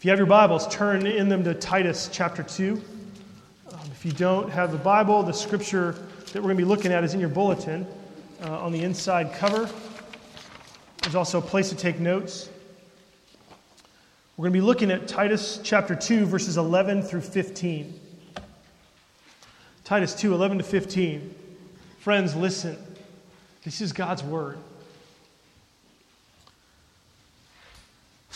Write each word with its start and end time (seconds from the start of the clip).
If 0.00 0.06
you 0.06 0.10
have 0.12 0.18
your 0.18 0.26
Bibles, 0.26 0.66
turn 0.68 1.06
in 1.06 1.28
them 1.28 1.44
to 1.44 1.52
Titus 1.52 2.08
chapter 2.10 2.42
2. 2.42 2.82
Um, 3.70 3.78
if 3.92 4.02
you 4.02 4.12
don't 4.12 4.48
have 4.48 4.72
the 4.72 4.78
Bible, 4.78 5.22
the 5.22 5.34
scripture 5.34 5.92
that 6.32 6.36
we're 6.36 6.44
going 6.44 6.56
to 6.56 6.62
be 6.62 6.64
looking 6.64 6.90
at 6.90 7.04
is 7.04 7.12
in 7.12 7.20
your 7.20 7.28
bulletin 7.28 7.86
uh, 8.42 8.60
on 8.60 8.72
the 8.72 8.82
inside 8.82 9.34
cover. 9.34 9.68
There's 11.02 11.14
also 11.14 11.36
a 11.36 11.42
place 11.42 11.68
to 11.68 11.76
take 11.76 12.00
notes. 12.00 12.48
We're 14.38 14.44
going 14.44 14.54
to 14.54 14.58
be 14.58 14.64
looking 14.64 14.90
at 14.90 15.06
Titus 15.06 15.60
chapter 15.62 15.94
2, 15.94 16.24
verses 16.24 16.56
11 16.56 17.02
through 17.02 17.20
15. 17.20 18.00
Titus 19.84 20.14
2, 20.14 20.32
11 20.32 20.56
to 20.56 20.64
15. 20.64 21.34
Friends, 21.98 22.34
listen. 22.34 22.78
This 23.64 23.82
is 23.82 23.92
God's 23.92 24.22
word. 24.22 24.56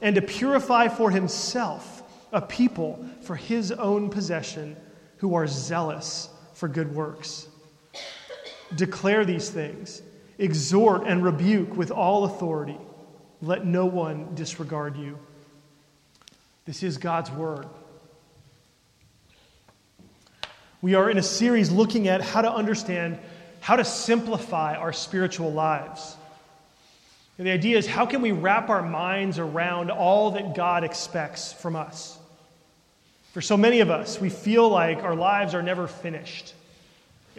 and 0.00 0.14
to 0.14 0.22
purify 0.22 0.88
for 0.88 1.10
himself 1.10 2.02
a 2.32 2.40
people 2.40 3.04
for 3.22 3.36
his 3.36 3.72
own 3.72 4.10
possession 4.10 4.76
who 5.18 5.34
are 5.34 5.46
zealous 5.46 6.28
for 6.54 6.68
good 6.68 6.94
works. 6.94 7.48
Declare 8.74 9.24
these 9.24 9.48
things, 9.48 10.02
exhort 10.38 11.04
and 11.06 11.24
rebuke 11.24 11.76
with 11.76 11.90
all 11.90 12.24
authority. 12.24 12.78
Let 13.40 13.64
no 13.64 13.86
one 13.86 14.34
disregard 14.34 14.96
you. 14.96 15.18
This 16.64 16.82
is 16.82 16.98
God's 16.98 17.30
word. 17.30 17.66
We 20.82 20.94
are 20.94 21.08
in 21.08 21.16
a 21.16 21.22
series 21.22 21.70
looking 21.70 22.08
at 22.08 22.20
how 22.20 22.42
to 22.42 22.52
understand 22.52 23.18
how 23.60 23.76
to 23.76 23.84
simplify 23.84 24.76
our 24.76 24.92
spiritual 24.92 25.52
lives. 25.52 26.16
And 27.38 27.46
the 27.46 27.52
idea 27.52 27.76
is 27.76 27.86
how 27.86 28.06
can 28.06 28.22
we 28.22 28.32
wrap 28.32 28.70
our 28.70 28.82
minds 28.82 29.38
around 29.38 29.90
all 29.90 30.32
that 30.32 30.54
God 30.54 30.84
expects 30.84 31.52
from 31.52 31.76
us? 31.76 32.18
For 33.32 33.42
so 33.42 33.56
many 33.56 33.80
of 33.80 33.90
us, 33.90 34.18
we 34.18 34.30
feel 34.30 34.68
like 34.68 35.02
our 35.02 35.14
lives 35.14 35.54
are 35.54 35.62
never 35.62 35.86
finished. 35.86 36.54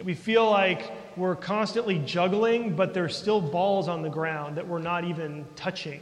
We 0.02 0.14
feel 0.14 0.48
like 0.48 0.92
we're 1.16 1.34
constantly 1.34 1.98
juggling, 1.98 2.76
but 2.76 2.94
there's 2.94 3.16
still 3.16 3.40
balls 3.40 3.88
on 3.88 4.02
the 4.02 4.08
ground 4.08 4.56
that 4.56 4.68
we're 4.68 4.78
not 4.78 5.04
even 5.04 5.44
touching. 5.56 6.00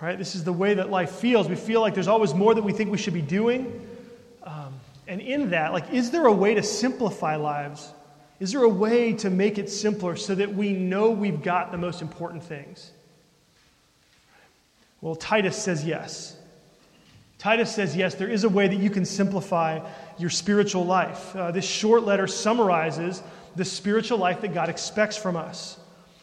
Right? 0.00 0.16
This 0.16 0.34
is 0.34 0.44
the 0.44 0.52
way 0.52 0.74
that 0.74 0.90
life 0.90 1.10
feels. 1.10 1.48
We 1.48 1.56
feel 1.56 1.82
like 1.82 1.92
there's 1.92 2.08
always 2.08 2.32
more 2.32 2.54
that 2.54 2.64
we 2.64 2.72
think 2.72 2.90
we 2.90 2.96
should 2.96 3.12
be 3.12 3.20
doing. 3.20 3.86
Um, 4.42 4.72
and 5.06 5.20
in 5.20 5.50
that, 5.50 5.74
like, 5.74 5.92
is 5.92 6.10
there 6.10 6.24
a 6.26 6.32
way 6.32 6.54
to 6.54 6.62
simplify 6.62 7.36
lives 7.36 7.92
is 8.38 8.52
there 8.52 8.62
a 8.62 8.68
way 8.68 9.12
to 9.14 9.30
make 9.30 9.58
it 9.58 9.70
simpler 9.70 10.16
so 10.16 10.34
that 10.34 10.54
we 10.54 10.72
know 10.72 11.10
we've 11.10 11.42
got 11.42 11.72
the 11.72 11.78
most 11.78 12.02
important 12.02 12.44
things? 12.44 12.90
Well, 15.00 15.16
Titus 15.16 15.56
says 15.56 15.84
yes. 15.84 16.36
Titus 17.38 17.74
says 17.74 17.94
yes, 17.96 18.14
there 18.14 18.28
is 18.28 18.44
a 18.44 18.48
way 18.48 18.66
that 18.68 18.76
you 18.76 18.90
can 18.90 19.04
simplify 19.04 19.80
your 20.18 20.30
spiritual 20.30 20.84
life. 20.84 21.34
Uh, 21.36 21.50
this 21.50 21.64
short 21.64 22.02
letter 22.04 22.26
summarizes 22.26 23.22
the 23.56 23.64
spiritual 23.64 24.18
life 24.18 24.40
that 24.40 24.52
God 24.52 24.68
expects 24.68 25.16
from 25.16 25.36
us. 25.36 25.78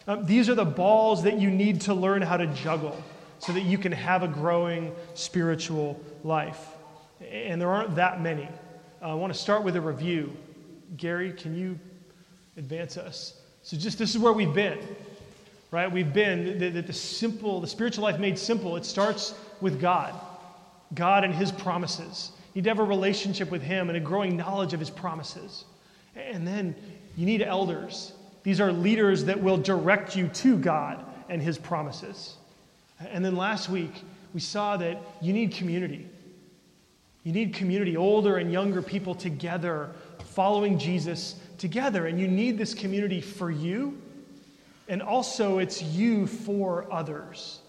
Um, 0.07 0.25
these 0.25 0.50
are 0.50 0.56
the 0.56 0.66
balls 0.66 1.23
that 1.23 1.40
you 1.40 1.50
need 1.50 1.81
to 1.81 1.94
learn 1.94 2.22
how 2.22 2.38
to 2.38 2.47
juggle 2.47 3.02
so 3.40 3.53
that 3.53 3.62
you 3.62 3.78
can 3.78 3.91
have 3.91 4.23
a 4.23 4.28
growing 4.28 4.94
spiritual 5.13 6.00
life. 6.23 6.59
And 7.31 7.59
there 7.62 7.69
aren't 7.69 7.96
that 7.96 8.22
many. 8.22 8.47
Uh, 9.02 9.12
I 9.12 9.13
want 9.13 9.34
to 9.34 9.40
start 9.40 9.63
with 9.63 9.75
a 9.75 9.81
review. 9.81 10.35
Gary, 10.97 11.31
can 11.31 11.56
you 11.56 11.79
advance 12.58 12.97
us. 12.97 13.40
So, 13.64 13.78
just 13.78 13.97
this 13.97 14.14
is 14.14 14.19
where 14.19 14.34
we've 14.34 14.53
been, 14.53 14.80
right? 15.72 15.91
We've 15.91 16.12
been 16.14 16.59
the, 16.59 16.69
the, 16.69 16.81
the, 16.81 16.94
simple, 16.94 17.62
the 17.62 17.68
spiritual 17.68 18.03
life 18.03 18.19
made 18.19 18.38
simple. 18.38 18.75
It 18.75 18.86
starts 18.86 19.34
with 19.62 19.80
God, 19.80 20.14
God 20.94 21.24
and 21.24 21.34
His 21.34 21.52
promises. 21.52 22.31
You 22.53 22.62
need 22.62 22.66
to 22.66 22.69
have 22.69 22.80
a 22.80 22.84
relationship 22.84 23.50
with 23.50 23.62
Him 23.62 23.90
and 23.90 23.97
a 23.97 24.02
growing 24.02 24.36
knowledge 24.36 24.74
of 24.74 24.80
His 24.80 24.90
promises. 24.90 25.66
And 26.16 26.46
then 26.47 26.75
you 27.16 27.25
need 27.25 27.41
elders. 27.41 28.14
These 28.44 28.59
are 28.59 28.72
leaders 28.72 29.25
that 29.25 29.41
will 29.41 29.58
direct 29.58 30.16
you 30.16 30.28
to 30.28 30.58
God 30.58 31.03
and 31.30 31.41
His 31.41 31.58
promises. 31.58 32.35
And 33.00 33.24
then 33.24 33.35
last 33.35 33.70
week, 33.70 34.03
we 34.34 34.40
saw 34.40 34.78
that 34.78 35.02
you 35.22 35.34
need 35.34 35.52
community. 35.52 36.08
You 37.24 37.31
need 37.31 37.53
community, 37.53 37.96
older 37.96 38.38
and 38.38 38.52
younger 38.52 38.81
people 38.81 39.16
together, 39.16 39.91
following 40.25 40.78
Jesus 40.78 41.35
together. 41.58 42.08
And 42.08 42.19
you 42.19 42.28
need 42.28 42.58
this 42.58 42.74
community 42.74 43.22
for 43.22 43.52
you, 43.52 44.00
and 44.88 45.02
also 45.02 45.59
it's 45.59 45.81
you 45.81 46.28
for 46.28 46.91
others. 46.91 47.59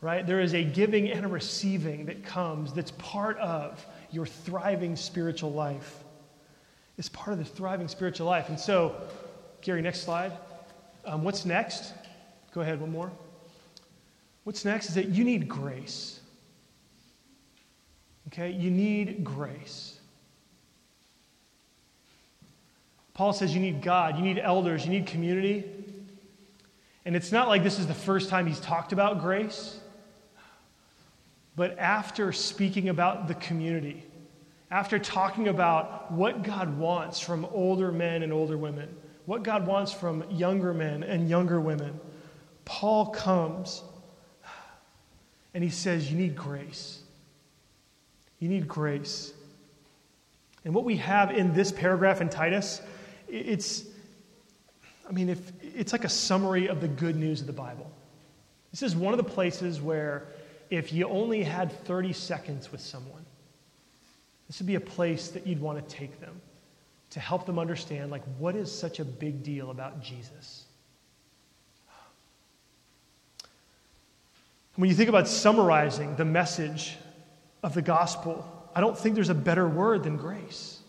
Right? 0.00 0.26
There 0.26 0.40
is 0.40 0.54
a 0.54 0.64
giving 0.64 1.10
and 1.10 1.24
a 1.24 1.28
receiving 1.28 2.06
that 2.06 2.24
comes 2.24 2.72
that's 2.72 2.90
part 2.92 3.38
of 3.38 3.84
your 4.10 4.26
thriving 4.26 4.96
spiritual 4.96 5.52
life. 5.52 6.02
It's 6.98 7.08
part 7.08 7.32
of 7.32 7.38
the 7.38 7.44
thriving 7.44 7.88
spiritual 7.88 8.26
life. 8.26 8.48
And 8.48 8.58
so, 8.58 8.96
Gary, 9.60 9.80
next 9.80 10.02
slide. 10.02 10.32
Um, 11.04 11.24
what's 11.24 11.44
next? 11.44 11.94
Go 12.52 12.60
ahead, 12.60 12.80
one 12.80 12.90
more. 12.90 13.10
What's 14.44 14.64
next 14.64 14.88
is 14.88 14.94
that 14.96 15.08
you 15.08 15.24
need 15.24 15.48
grace. 15.48 16.20
Okay? 18.28 18.50
You 18.50 18.70
need 18.70 19.24
grace. 19.24 19.91
Paul 23.14 23.32
says 23.32 23.54
you 23.54 23.60
need 23.60 23.82
God, 23.82 24.16
you 24.16 24.22
need 24.22 24.38
elders, 24.38 24.84
you 24.84 24.90
need 24.90 25.06
community. 25.06 25.64
And 27.04 27.16
it's 27.16 27.32
not 27.32 27.48
like 27.48 27.62
this 27.62 27.78
is 27.78 27.86
the 27.86 27.94
first 27.94 28.28
time 28.28 28.46
he's 28.46 28.60
talked 28.60 28.92
about 28.92 29.20
grace. 29.20 29.78
But 31.56 31.78
after 31.78 32.32
speaking 32.32 32.88
about 32.88 33.28
the 33.28 33.34
community, 33.34 34.04
after 34.70 34.98
talking 34.98 35.48
about 35.48 36.10
what 36.10 36.42
God 36.42 36.78
wants 36.78 37.20
from 37.20 37.44
older 37.46 37.92
men 37.92 38.22
and 38.22 38.32
older 38.32 38.56
women, 38.56 38.88
what 39.26 39.42
God 39.42 39.66
wants 39.66 39.92
from 39.92 40.24
younger 40.30 40.72
men 40.72 41.02
and 41.02 41.28
younger 41.28 41.60
women, 41.60 42.00
Paul 42.64 43.06
comes 43.10 43.82
and 45.52 45.62
he 45.62 45.70
says, 45.70 46.10
You 46.10 46.16
need 46.16 46.34
grace. 46.34 47.00
You 48.38 48.48
need 48.48 48.66
grace. 48.66 49.32
And 50.64 50.74
what 50.74 50.84
we 50.84 50.96
have 50.96 51.30
in 51.30 51.52
this 51.52 51.70
paragraph 51.70 52.20
in 52.20 52.28
Titus 52.28 52.80
it's, 53.32 53.84
I 55.08 55.12
mean, 55.12 55.30
if, 55.30 55.52
it's 55.62 55.92
like 55.92 56.04
a 56.04 56.08
summary 56.08 56.68
of 56.68 56.80
the 56.80 56.88
good 56.88 57.16
news 57.16 57.40
of 57.40 57.46
the 57.46 57.52
Bible. 57.52 57.90
This 58.70 58.82
is 58.82 58.94
one 58.94 59.12
of 59.12 59.18
the 59.18 59.30
places 59.30 59.80
where 59.80 60.26
if 60.70 60.92
you 60.92 61.08
only 61.08 61.42
had 61.42 61.72
30 61.84 62.12
seconds 62.12 62.70
with 62.70 62.80
someone, 62.80 63.24
this 64.46 64.58
would 64.58 64.66
be 64.66 64.74
a 64.74 64.80
place 64.80 65.28
that 65.28 65.46
you'd 65.46 65.60
want 65.60 65.86
to 65.86 65.94
take 65.94 66.20
them 66.20 66.40
to 67.10 67.20
help 67.20 67.46
them 67.46 67.58
understand, 67.58 68.10
like, 68.10 68.22
what 68.38 68.54
is 68.54 68.70
such 68.70 69.00
a 69.00 69.04
big 69.04 69.42
deal 69.42 69.70
about 69.70 70.02
Jesus? 70.02 70.64
When 74.76 74.88
you 74.88 74.96
think 74.96 75.10
about 75.10 75.28
summarizing 75.28 76.16
the 76.16 76.24
message 76.24 76.96
of 77.62 77.74
the 77.74 77.82
gospel, 77.82 78.46
I 78.74 78.80
don't 78.80 78.98
think 78.98 79.14
there's 79.14 79.28
a 79.28 79.34
better 79.34 79.68
word 79.68 80.04
than 80.04 80.16
grace. 80.16 80.81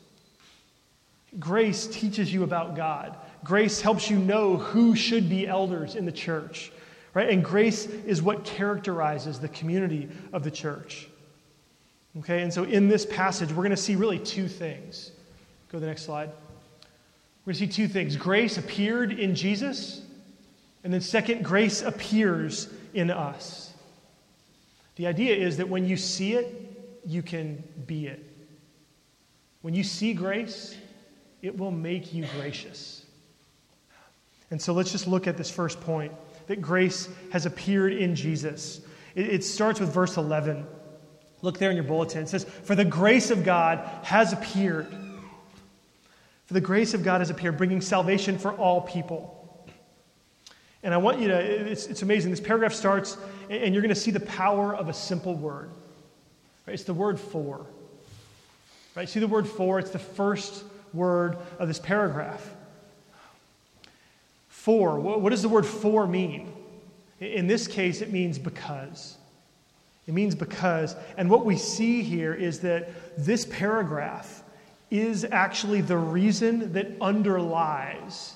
Grace 1.39 1.88
teaches 1.88 2.33
you 2.33 2.44
about 2.44 2.75
God. 2.75 3.18
Grace 3.44 3.81
helps 3.81 4.09
you 4.09 4.18
know 4.18 4.57
who 4.57 4.95
should 4.95 5.30
be 5.30 5.47
elders 5.47 5.95
in 5.95 6.06
the 6.06 6.12
church, 6.12 6.71
right? 7.13 7.30
And 7.30 7.44
grace 7.44 7.85
is 7.85 8.21
what 8.21 8.45
characterizes 8.45 9.39
the 9.39 9.50
community 9.50 10.09
of 10.31 10.44
the 10.44 10.51
church. 10.51 11.07
Okay, 12.19 12.44
and 12.44 12.53
so 12.53 12.63
in 12.63 12.88
this 12.88 13.06
passage, 13.06 13.50
we're 13.50 13.63
going 13.63 13.71
to 13.71 13.77
see 13.77 13.95
really 13.95 14.19
two 14.19 14.47
things. 14.47 15.12
Go 15.69 15.77
to 15.77 15.80
the 15.80 15.88
next 15.88 16.03
slide. 16.03 16.30
We're 17.44 17.53
going 17.53 17.68
to 17.68 17.74
see 17.74 17.83
two 17.83 17.88
things. 17.88 18.15
Grace 18.15 18.57
appeared 18.57 19.12
in 19.12 19.35
Jesus, 19.35 20.03
and 20.83 20.94
then 20.94 21.01
second, 21.01 21.44
grace 21.44 21.81
appears 21.81 22.69
in 22.94 23.09
us. 23.09 23.74
The 24.95 25.07
idea 25.07 25.35
is 25.35 25.57
that 25.57 25.68
when 25.68 25.85
you 25.88 25.97
see 25.97 26.33
it, 26.33 27.01
you 27.06 27.24
can 27.24 27.63
be 27.88 28.07
it. 28.07 28.24
When 29.62 29.74
you 29.74 29.83
see 29.83 30.13
grace, 30.13 30.77
it 31.44 31.56
will 31.56 31.72
make 31.72 32.13
you 32.13 32.25
gracious. 32.38 33.06
And 34.50 34.60
so 34.60 34.74
let's 34.74 34.92
just 34.92 35.07
look 35.07 35.28
at 35.28 35.38
this 35.38 35.51
first 35.51 35.80
point 35.81 36.13
that 36.48 36.62
grace 36.62 37.10
has 37.31 37.45
appeared 37.45 37.94
in 37.94 38.16
Jesus. 38.16 38.81
It, 39.13 39.28
it 39.28 39.44
starts 39.44 39.80
with 39.80 39.94
verse 39.94 40.18
11. 40.18 40.66
Look 41.42 41.60
there 41.60 41.69
in 41.69 41.75
your 41.75 41.84
bulletin. 41.84 42.24
It 42.24 42.30
says, 42.30 42.45
For 42.45 42.75
the 42.75 42.86
grace 42.86 43.30
of 43.30 43.44
God 43.44 43.80
has 44.04 44.31
appeared. 44.31 44.88
For 46.45 46.54
the 46.54 46.62
grace 46.62 46.94
of 46.94 47.04
God 47.04 47.19
has 47.19 47.30
appeared, 47.30 47.57
bringing 47.57 47.81
salvation 47.81 48.38
for 48.38 48.54
all 48.54 48.81
people. 48.81 49.68
And 50.81 50.94
I 50.94 50.98
want 50.98 51.19
you 51.19 51.28
to, 51.28 51.40
it's, 51.40 51.88
it's 51.88 52.01
amazing. 52.01 52.31
This 52.31 52.40
paragraph 52.40 52.74
starts, 52.74 53.18
and 53.50 53.74
you're 53.74 53.81
going 53.81 53.94
to 53.94 54.00
see 54.00 54.12
the 54.12 54.19
power 54.22 54.75
of 54.75 54.88
a 54.88 54.94
simple 54.94 55.36
word. 55.36 55.72
Right? 56.66 56.74
It's 56.74 56.84
the 56.84 56.94
word 56.94 57.19
for. 57.19 57.66
Right? 58.95 59.10
See 59.10 59.19
the 59.19 59.28
word 59.28 59.48
for? 59.48 59.80
It's 59.80 59.92
the 59.92 60.00
first 60.00 60.63
word 60.94 61.38
of 61.60 61.68
this 61.68 61.80
paragraph. 61.80 62.56
For. 64.50 65.00
What 65.00 65.30
does 65.30 65.42
the 65.42 65.50
word 65.50 65.66
for 65.66 66.07
mean? 66.07 66.51
In 67.19 67.48
this 67.48 67.68
case, 67.68 68.01
it 68.01 68.12
means 68.12 68.40
because. 68.40 69.18
It 70.07 70.13
means 70.13 70.36
because. 70.36 70.95
And 71.18 71.30
what 71.30 71.45
we 71.45 71.57
see 71.57 72.01
here 72.01 72.34
is 72.34 72.60
that 72.62 72.90
this 73.18 73.45
paragraph 73.45 74.44
is 74.92 75.25
actually 75.25 75.81
the 75.81 75.98
reason 75.98 76.74
that 76.74 76.92
underlies 77.01 78.36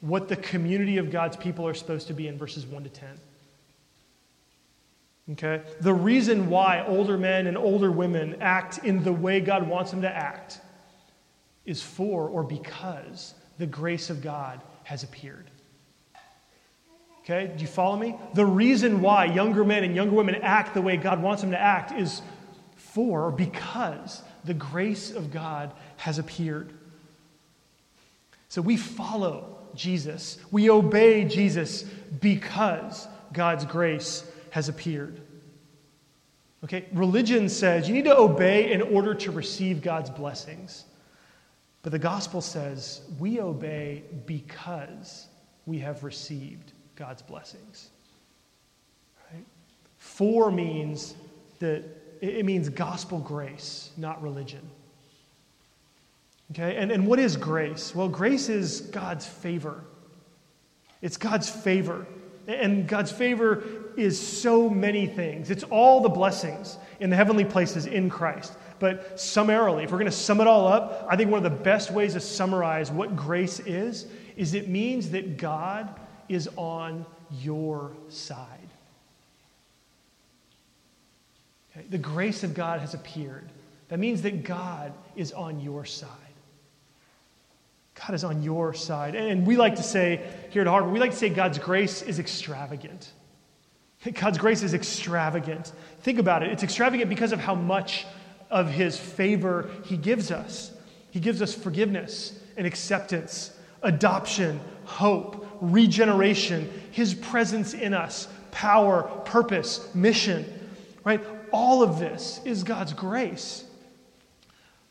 what 0.00 0.28
the 0.28 0.36
community 0.36 0.98
of 0.98 1.10
God's 1.10 1.36
people 1.36 1.66
are 1.66 1.74
supposed 1.74 2.06
to 2.08 2.12
be 2.12 2.28
in 2.28 2.36
verses 2.36 2.66
1 2.66 2.84
to 2.84 2.90
10. 2.90 3.08
Okay? 5.32 5.62
The 5.80 5.94
reason 5.94 6.48
why 6.48 6.84
older 6.86 7.16
men 7.16 7.46
and 7.46 7.56
older 7.56 7.90
women 7.90 8.36
act 8.40 8.84
in 8.84 9.02
the 9.02 9.12
way 9.12 9.40
God 9.40 9.66
wants 9.66 9.90
them 9.90 10.02
to 10.02 10.08
act 10.08 10.60
is 11.66 11.82
for 11.82 12.28
or 12.28 12.42
because 12.42 13.34
the 13.58 13.66
grace 13.66 14.08
of 14.08 14.22
God 14.22 14.60
has 14.84 15.02
appeared. 15.02 15.50
Okay? 17.20 17.52
Do 17.54 17.60
you 17.60 17.66
follow 17.66 17.96
me? 17.96 18.14
The 18.34 18.46
reason 18.46 19.00
why 19.00 19.24
younger 19.24 19.64
men 19.64 19.82
and 19.82 19.94
younger 19.94 20.14
women 20.14 20.36
act 20.36 20.74
the 20.74 20.80
way 20.80 20.96
God 20.96 21.20
wants 21.20 21.42
them 21.42 21.50
to 21.50 21.60
act 21.60 21.92
is 21.92 22.22
for 22.76 23.26
or 23.26 23.32
because 23.32 24.22
the 24.44 24.54
grace 24.54 25.10
of 25.10 25.32
God 25.32 25.72
has 25.96 26.18
appeared. 26.18 26.72
So 28.48 28.62
we 28.62 28.76
follow 28.76 29.58
Jesus. 29.74 30.38
We 30.52 30.70
obey 30.70 31.24
Jesus 31.24 31.82
because 32.20 33.08
God's 33.32 33.64
grace 33.64 34.24
has 34.50 34.68
appeared. 34.68 35.20
Okay, 36.64 36.86
religion 36.92 37.48
says 37.48 37.88
you 37.88 37.94
need 37.94 38.04
to 38.06 38.16
obey 38.16 38.72
in 38.72 38.82
order 38.82 39.14
to 39.14 39.30
receive 39.30 39.82
God's 39.82 40.10
blessings. 40.10 40.84
But 41.86 41.92
the 41.92 42.00
gospel 42.00 42.40
says 42.40 43.00
we 43.20 43.38
obey 43.38 44.02
because 44.26 45.28
we 45.66 45.78
have 45.78 46.02
received 46.02 46.72
God's 46.96 47.22
blessings. 47.22 47.90
Right? 49.32 49.44
For 49.96 50.50
means 50.50 51.14
that 51.60 51.84
it 52.20 52.44
means 52.44 52.68
gospel 52.70 53.20
grace, 53.20 53.90
not 53.96 54.20
religion. 54.20 54.68
Okay, 56.50 56.74
and, 56.74 56.90
and 56.90 57.06
what 57.06 57.20
is 57.20 57.36
grace? 57.36 57.94
Well, 57.94 58.08
grace 58.08 58.48
is 58.48 58.80
God's 58.80 59.24
favor. 59.24 59.84
It's 61.02 61.16
God's 61.16 61.48
favor. 61.48 62.04
And 62.48 62.88
God's 62.88 63.12
favor 63.12 63.62
is 63.96 64.18
so 64.20 64.68
many 64.68 65.06
things. 65.06 65.52
It's 65.52 65.62
all 65.62 66.00
the 66.00 66.08
blessings 66.08 66.78
in 66.98 67.10
the 67.10 67.16
heavenly 67.16 67.44
places 67.44 67.86
in 67.86 68.10
Christ. 68.10 68.54
But 68.78 69.18
summarily, 69.18 69.84
if 69.84 69.90
we're 69.90 69.98
going 69.98 70.10
to 70.10 70.16
sum 70.16 70.40
it 70.40 70.46
all 70.46 70.68
up, 70.68 71.06
I 71.08 71.16
think 71.16 71.30
one 71.30 71.44
of 71.44 71.50
the 71.50 71.62
best 71.62 71.90
ways 71.90 72.14
to 72.14 72.20
summarize 72.20 72.90
what 72.90 73.16
grace 73.16 73.60
is, 73.60 74.06
is 74.36 74.54
it 74.54 74.68
means 74.68 75.10
that 75.10 75.38
God 75.38 75.98
is 76.28 76.48
on 76.56 77.06
your 77.40 77.92
side. 78.08 78.68
Okay? 81.76 81.86
The 81.88 81.98
grace 81.98 82.44
of 82.44 82.54
God 82.54 82.80
has 82.80 82.94
appeared. 82.94 83.48
That 83.88 83.98
means 83.98 84.22
that 84.22 84.44
God 84.44 84.92
is 85.14 85.32
on 85.32 85.60
your 85.60 85.84
side. 85.84 86.10
God 87.94 88.14
is 88.14 88.24
on 88.24 88.42
your 88.42 88.74
side. 88.74 89.14
And 89.14 89.46
we 89.46 89.56
like 89.56 89.76
to 89.76 89.82
say 89.82 90.28
here 90.50 90.62
at 90.62 90.68
Harvard, 90.68 90.92
we 90.92 90.98
like 90.98 91.12
to 91.12 91.16
say 91.16 91.30
God's 91.30 91.58
grace 91.58 92.02
is 92.02 92.18
extravagant. 92.18 93.10
God's 94.14 94.38
grace 94.38 94.62
is 94.62 94.74
extravagant. 94.74 95.72
Think 96.02 96.18
about 96.18 96.42
it. 96.42 96.50
It's 96.52 96.62
extravagant 96.62 97.08
because 97.08 97.32
of 97.32 97.40
how 97.40 97.54
much 97.54 98.06
of 98.50 98.70
his 98.70 98.98
favor 98.98 99.70
he 99.84 99.96
gives 99.96 100.30
us. 100.30 100.72
He 101.10 101.20
gives 101.20 101.42
us 101.42 101.54
forgiveness 101.54 102.38
and 102.56 102.66
acceptance, 102.66 103.52
adoption, 103.82 104.60
hope, 104.84 105.46
regeneration, 105.60 106.70
his 106.90 107.14
presence 107.14 107.74
in 107.74 107.94
us, 107.94 108.28
power, 108.50 109.02
purpose, 109.24 109.94
mission. 109.94 110.44
Right? 111.04 111.22
All 111.52 111.82
of 111.82 111.98
this 111.98 112.40
is 112.44 112.64
God's 112.64 112.92
grace. 112.92 113.64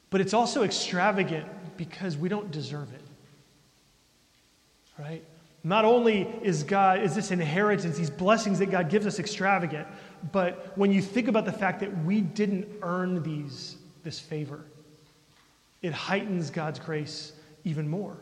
But 0.10 0.22
it's 0.22 0.34
also 0.34 0.64
extravagant 0.64 1.46
because 1.78 2.18
we 2.18 2.30
don't 2.30 2.52
deserve 2.52 2.92
it. 2.94 3.02
Right? 4.98 5.24
Not 5.64 5.84
only 5.84 6.22
is 6.42 6.64
God 6.64 7.02
is 7.02 7.16
this 7.16 7.32
inheritance, 7.32 7.98
these 7.98 8.12
blessings 8.12 8.60
that 8.60 8.68
God 8.68 8.90
gives 8.90 9.08
us 9.08 9.20
extravagant, 9.20 9.88
but 10.32 10.78
when 10.78 10.92
you 10.92 11.02
think 11.02 11.28
about 11.28 11.46
the 11.46 11.52
fact 11.52 11.80
that 11.82 12.06
we 12.06 12.22
didn't 12.22 12.68
earn 12.82 13.24
these 13.24 13.78
this 14.04 14.20
favor, 14.20 14.64
it 15.82 15.94
heightens 15.94 16.50
God's 16.50 16.80
grace 16.80 17.34
even 17.64 17.88
more. 17.88 18.18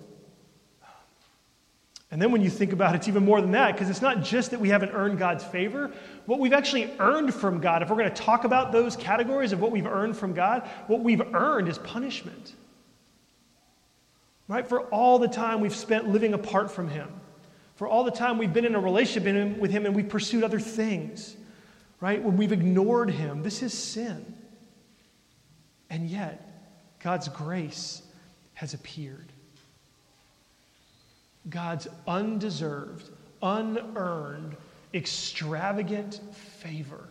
And 2.11 2.21
then 2.21 2.31
when 2.31 2.41
you 2.41 2.49
think 2.49 2.73
about 2.73 2.93
it, 2.93 2.99
it's 2.99 3.07
even 3.07 3.25
more 3.25 3.41
than 3.41 3.51
that, 3.51 3.71
because 3.71 3.89
it's 3.89 4.01
not 4.01 4.21
just 4.21 4.51
that 4.51 4.59
we 4.59 4.69
haven't 4.69 4.91
earned 4.91 5.17
God's 5.17 5.43
favor. 5.43 5.91
What 6.27 6.39
we've 6.39 6.53
actually 6.53 6.91
earned 6.99 7.33
from 7.33 7.59
God, 7.59 7.81
if 7.81 7.89
we're 7.89 7.97
going 7.97 8.09
to 8.09 8.21
talk 8.21 8.43
about 8.43 8.71
those 8.71 8.95
categories 8.95 9.51
of 9.51 9.59
what 9.59 9.71
we've 9.71 9.87
earned 9.87 10.15
from 10.15 10.33
God, 10.33 10.69
what 10.87 11.01
we've 11.01 11.33
earned 11.33 11.67
is 11.67 11.79
punishment 11.79 12.53
right? 14.47 14.67
For 14.67 14.81
all 14.81 15.19
the 15.19 15.27
time 15.27 15.61
we've 15.61 15.75
spent 15.75 16.07
living 16.07 16.33
apart 16.33 16.71
from 16.71 16.89
Him, 16.89 17.09
for 17.75 17.87
all 17.87 18.03
the 18.03 18.11
time 18.11 18.37
we've 18.37 18.53
been 18.53 18.65
in 18.65 18.75
a 18.75 18.79
relationship 18.79 19.57
with 19.57 19.71
Him 19.71 19.85
and 19.85 19.95
we've 19.95 20.09
pursued 20.09 20.43
other 20.43 20.59
things, 20.59 21.35
right? 22.03 22.21
When 22.21 22.35
we've 22.35 22.51
ignored 22.51 23.09
Him, 23.09 23.43
this 23.43 23.63
is 23.63 23.73
sin. 23.73 24.35
And 25.89 26.09
yet, 26.09 26.99
God's 26.99 27.29
grace 27.29 28.01
has 28.55 28.73
appeared. 28.73 29.31
God's 31.49 31.87
undeserved, 32.05 33.09
unearned, 33.41 34.57
extravagant 34.93 36.19
favor 36.33 37.07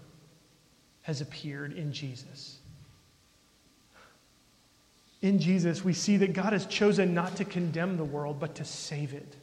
has 1.00 1.22
appeared 1.22 1.72
in 1.72 1.90
Jesus. 1.94 2.58
In 5.22 5.38
Jesus, 5.38 5.82
we 5.82 5.94
see 5.94 6.18
that 6.18 6.34
God 6.34 6.52
has 6.52 6.66
chosen 6.66 7.14
not 7.14 7.36
to 7.36 7.46
condemn 7.46 7.96
the 7.96 8.04
world, 8.04 8.38
but 8.38 8.56
to 8.56 8.64
save 8.66 9.14
it. 9.14 9.36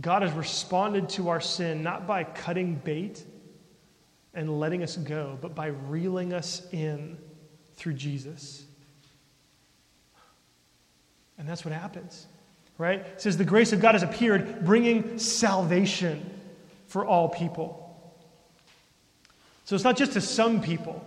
God 0.00 0.22
has 0.22 0.32
responded 0.32 1.10
to 1.10 1.28
our 1.28 1.42
sin 1.42 1.82
not 1.82 2.06
by 2.06 2.24
cutting 2.24 2.76
bait 2.76 3.22
and 4.36 4.60
letting 4.60 4.82
us 4.82 4.96
go, 4.96 5.38
but 5.40 5.54
by 5.54 5.66
reeling 5.66 6.32
us 6.32 6.62
in 6.70 7.18
through 7.74 7.94
Jesus. 7.94 8.64
And 11.38 11.48
that's 11.48 11.64
what 11.64 11.72
happens, 11.72 12.26
right? 12.78 13.00
It 13.00 13.20
says, 13.20 13.36
The 13.36 13.44
grace 13.44 13.72
of 13.72 13.80
God 13.80 13.94
has 13.94 14.02
appeared, 14.02 14.64
bringing 14.64 15.18
salvation 15.18 16.30
for 16.86 17.04
all 17.04 17.28
people. 17.30 17.82
So 19.64 19.74
it's 19.74 19.84
not 19.84 19.96
just 19.96 20.12
to 20.12 20.20
some 20.20 20.60
people, 20.62 21.04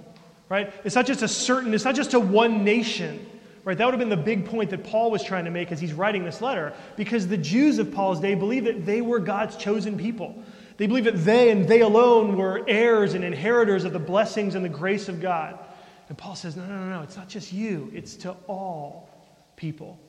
right? 0.50 0.74
It's 0.84 0.96
not 0.96 1.06
just 1.06 1.22
a 1.22 1.28
certain, 1.28 1.74
it's 1.74 1.86
not 1.86 1.96
just 1.96 2.12
to 2.12 2.20
one 2.20 2.66
nation. 2.66 3.26
Right? 3.66 3.78
That 3.78 3.86
would 3.86 3.94
have 3.94 4.00
been 4.00 4.10
the 4.10 4.18
big 4.18 4.46
point 4.46 4.70
that 4.72 4.84
Paul 4.86 5.12
was 5.12 5.24
trying 5.24 5.46
to 5.46 5.52
make 5.52 5.72
as 5.72 5.80
he's 5.80 5.94
writing 5.94 6.24
this 6.24 6.42
letter, 6.42 6.74
because 6.96 7.28
the 7.28 7.38
Jews 7.38 7.78
of 7.78 7.92
Paul's 7.92 8.20
day 8.20 8.34
believed 8.34 8.66
that 8.66 8.86
they 8.86 9.02
were 9.02 9.20
God's 9.20 9.58
chosen 9.58 9.98
people. 9.98 10.44
They 10.80 10.88
believed 10.88 11.08
that 11.08 11.26
they 11.26 11.52
and 11.52 11.68
they 11.68 11.82
alone 11.82 12.38
were 12.38 12.64
heirs 12.66 13.14
and 13.14 13.26
inheritors 13.26 13.84
of 13.84 13.92
the 13.92 14.00
blessings 14.00 14.56
and 14.56 14.64
the 14.64 14.70
grace 14.70 15.10
of 15.10 15.22
God. 15.22 15.60
And 16.08 16.18
Paul 16.18 16.36
says, 16.36 16.56
no, 16.56 16.66
no, 16.66 16.74
no, 16.74 16.90
no, 16.90 17.02
it's 17.02 17.18
not 17.18 17.28
just 17.28 17.52
you, 17.52 17.92
it's 17.94 18.16
to 18.18 18.32
all 18.48 19.10
people. 19.58 20.00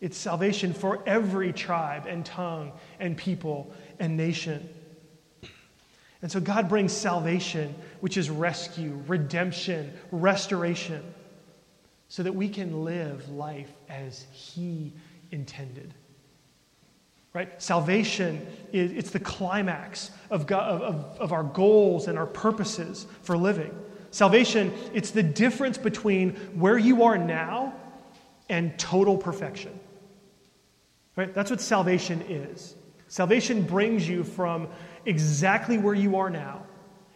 It's 0.00 0.16
salvation 0.16 0.72
for 0.72 1.02
every 1.06 1.52
tribe 1.52 2.06
and 2.06 2.24
tongue 2.24 2.72
and 3.00 3.18
people 3.18 3.70
and 3.98 4.16
nation. 4.16 4.66
And 6.22 6.32
so 6.32 6.40
God 6.40 6.70
brings 6.70 6.94
salvation, 6.94 7.74
which 8.00 8.16
is 8.16 8.30
rescue, 8.30 9.02
redemption, 9.06 9.92
restoration 10.10 11.04
so 12.08 12.22
that 12.22 12.34
we 12.34 12.48
can 12.48 12.82
live 12.82 13.28
life 13.28 13.72
as 13.90 14.24
He 14.32 14.94
intended. 15.30 15.92
Right? 17.34 17.60
Salvation 17.60 18.46
is 18.72 18.92
it's 18.92 19.10
the 19.10 19.18
climax 19.18 20.12
of, 20.30 20.46
God, 20.46 20.80
of, 20.80 21.18
of 21.18 21.32
our 21.32 21.42
goals 21.42 22.06
and 22.06 22.16
our 22.16 22.26
purposes 22.26 23.06
for 23.22 23.36
living. 23.36 23.76
Salvation, 24.12 24.72
it's 24.92 25.10
the 25.10 25.24
difference 25.24 25.76
between 25.76 26.36
where 26.54 26.78
you 26.78 27.02
are 27.02 27.18
now 27.18 27.74
and 28.48 28.78
total 28.78 29.18
perfection. 29.18 29.78
Right? 31.16 31.34
That's 31.34 31.50
what 31.50 31.60
salvation 31.60 32.22
is. 32.28 32.76
Salvation 33.08 33.62
brings 33.62 34.08
you 34.08 34.22
from 34.22 34.68
exactly 35.04 35.76
where 35.76 35.94
you 35.94 36.16
are 36.16 36.30
now 36.30 36.64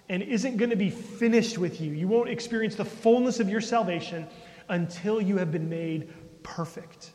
and 0.08 0.22
isn't 0.22 0.56
going 0.56 0.70
to 0.70 0.76
be 0.76 0.90
finished 0.90 1.58
with 1.58 1.80
you. 1.80 1.92
You 1.92 2.08
won't 2.08 2.28
experience 2.28 2.74
the 2.74 2.84
fullness 2.84 3.38
of 3.38 3.48
your 3.48 3.60
salvation 3.60 4.26
until 4.68 5.20
you 5.20 5.36
have 5.36 5.52
been 5.52 5.68
made 5.68 6.12
perfect. 6.42 7.12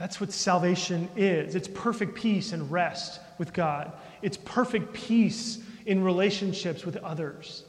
That's 0.00 0.18
what 0.18 0.32
salvation 0.32 1.10
is 1.14 1.54
it's 1.54 1.68
perfect 1.68 2.14
peace 2.14 2.52
and 2.52 2.72
rest 2.72 3.20
with 3.36 3.52
God, 3.52 3.92
it's 4.22 4.38
perfect 4.38 4.94
peace 4.94 5.58
in 5.84 6.02
relationships 6.02 6.86
with 6.86 6.96
others. 6.96 7.64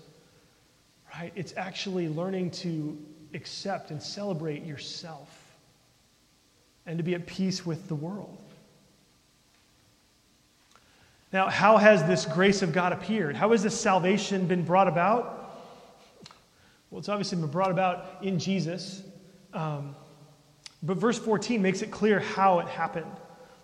Right? 1.14 1.34
It's 1.36 1.54
actually 1.58 2.08
learning 2.08 2.52
to 2.52 2.98
accept 3.34 3.92
and 3.92 4.02
celebrate 4.02 4.64
yourself 4.64 5.30
and 6.86 6.98
to 6.98 7.04
be 7.04 7.16
at 7.16 7.28
peace 7.28 7.66
with 7.66 7.90
the 7.90 7.96
world. 7.96 8.38
Now, 11.34 11.50
how 11.50 11.76
has 11.76 12.06
this 12.06 12.26
grace 12.26 12.62
of 12.62 12.72
God 12.72 12.94
appeared? 12.94 13.36
How 13.36 13.52
has 13.52 13.62
this 13.62 13.78
salvation 13.78 14.48
been 14.48 14.64
brought 14.64 14.88
about? 14.88 15.60
Well, 16.90 17.00
it's 17.00 17.10
obviously 17.10 17.40
been 17.40 17.52
brought 17.52 17.72
about 17.72 18.06
in 18.22 18.40
Jesus. 18.40 19.04
Um, 19.54 19.96
but 20.84 20.98
verse 20.98 21.18
14 21.18 21.62
makes 21.62 21.82
it 21.82 21.92
clear 21.92 22.20
how 22.20 22.60
it 22.60 22.68
happened. 22.68 23.12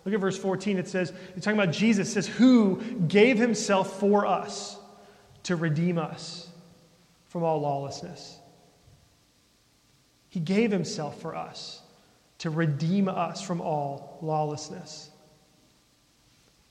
Look 0.04 0.14
at 0.14 0.20
verse 0.20 0.38
14. 0.38 0.78
It 0.78 0.88
says, 0.88 1.12
it's 1.36 1.44
talking 1.44 1.60
about 1.60 1.74
Jesus, 1.74 2.12
says, 2.12 2.26
who 2.26 2.80
gave 3.08 3.38
himself 3.38 3.98
for 3.98 4.26
us 4.26 4.78
to 5.44 5.56
redeem 5.56 5.98
us 5.98 6.48
from 7.28 7.42
all 7.42 7.60
lawlessness. 7.60 8.38
He 10.30 10.40
gave 10.40 10.70
himself 10.70 11.20
for 11.20 11.34
us 11.34 11.82
to 12.38 12.50
redeem 12.50 13.08
us 13.08 13.42
from 13.42 13.60
all 13.60 14.18
lawlessness. 14.22 15.10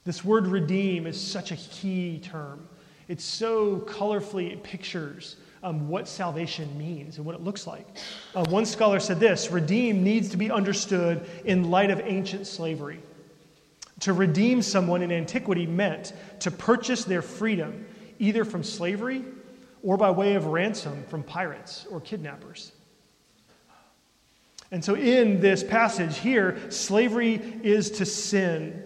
This 0.06 0.24
word 0.24 0.48
redeem 0.48 1.06
is 1.06 1.20
such 1.20 1.52
a 1.52 1.58
key 1.58 2.20
term. 2.24 2.68
It 3.08 3.20
so 3.20 3.80
colorfully 3.80 4.62
pictures 4.64 5.36
um, 5.68 5.90
what 5.90 6.08
salvation 6.08 6.76
means 6.78 7.18
and 7.18 7.26
what 7.26 7.36
it 7.36 7.42
looks 7.42 7.68
like. 7.68 7.86
Uh, 8.34 8.46
one 8.46 8.66
scholar 8.66 9.00
said 9.00 9.20
this 9.20 9.52
redeem 9.52 10.04
needs 10.04 10.30
to 10.30 10.38
be 10.38 10.50
understood 10.50 11.30
in 11.44 11.70
light 11.70 11.92
of 11.92 12.00
ancient 12.06 12.48
slavery. 12.48 13.02
To 14.02 14.14
redeem 14.14 14.62
someone 14.62 15.02
in 15.02 15.12
antiquity 15.12 15.66
meant 15.66 16.14
to 16.40 16.52
purchase 16.52 17.04
their 17.04 17.22
freedom 17.22 17.86
either 18.20 18.46
from 18.46 18.64
slavery 18.64 19.26
or 19.84 19.98
by 19.98 20.10
way 20.10 20.36
of 20.36 20.46
ransom 20.46 21.04
from 21.10 21.24
pirates 21.24 21.86
or 21.92 22.00
kidnappers. 22.00 22.72
And 24.72 24.84
so, 24.84 24.96
in 24.96 25.40
this 25.40 25.64
passage 25.64 26.18
here, 26.18 26.58
slavery 26.70 27.36
is 27.64 27.90
to 27.92 28.06
sin, 28.06 28.84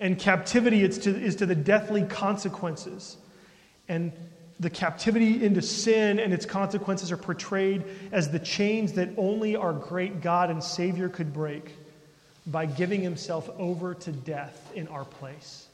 and 0.00 0.18
captivity 0.18 0.82
is 0.82 0.98
to, 1.00 1.10
is 1.10 1.36
to 1.36 1.46
the 1.46 1.54
deathly 1.54 2.02
consequences. 2.02 3.18
And 3.88 4.12
the 4.62 4.70
captivity 4.70 5.44
into 5.44 5.60
sin 5.60 6.20
and 6.20 6.32
its 6.32 6.46
consequences 6.46 7.10
are 7.10 7.16
portrayed 7.16 7.82
as 8.12 8.30
the 8.30 8.38
chains 8.38 8.92
that 8.92 9.10
only 9.16 9.56
our 9.56 9.72
great 9.72 10.20
God 10.20 10.50
and 10.50 10.62
Savior 10.62 11.08
could 11.08 11.32
break 11.32 11.74
by 12.46 12.66
giving 12.66 13.00
himself 13.00 13.50
over 13.58 13.92
to 13.94 14.12
death 14.12 14.70
in 14.76 14.86
our 14.86 15.04
place. 15.04 15.66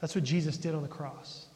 That's 0.00 0.14
what 0.14 0.22
Jesus 0.22 0.56
did 0.56 0.76
on 0.76 0.82
the 0.82 0.88
cross. 0.88 1.46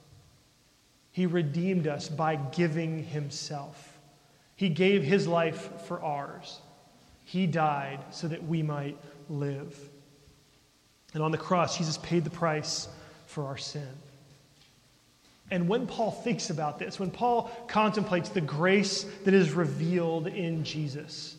He 1.13 1.27
redeemed 1.27 1.87
us 1.87 2.09
by 2.09 2.35
giving 2.35 3.05
himself. 3.05 3.97
He 4.57 4.69
gave 4.69 5.05
his 5.05 5.29
life 5.29 5.83
for 5.87 6.03
ours. 6.03 6.59
He 7.25 7.47
died 7.47 8.01
so 8.11 8.27
that 8.27 8.45
we 8.45 8.65
might 8.65 8.99
live. 9.31 9.79
And 11.15 11.23
on 11.23 11.31
the 11.31 11.39
cross, 11.39 11.79
Jesus 11.79 11.99
paid 11.99 12.25
the 12.25 12.31
price 12.31 12.89
for 13.27 13.47
our 13.47 13.59
sin. 13.59 13.89
And 15.53 15.69
when 15.69 15.87
Paul 15.87 16.11
thinks 16.11 16.49
about 16.49 16.79
this, 16.79 16.99
when 16.99 17.11
Paul 17.11 17.51
contemplates 17.69 18.31
the 18.31 18.41
grace 18.41 19.05
that 19.25 19.35
is 19.35 19.51
revealed 19.51 20.27
in 20.27 20.65
Jesus, 20.65 21.37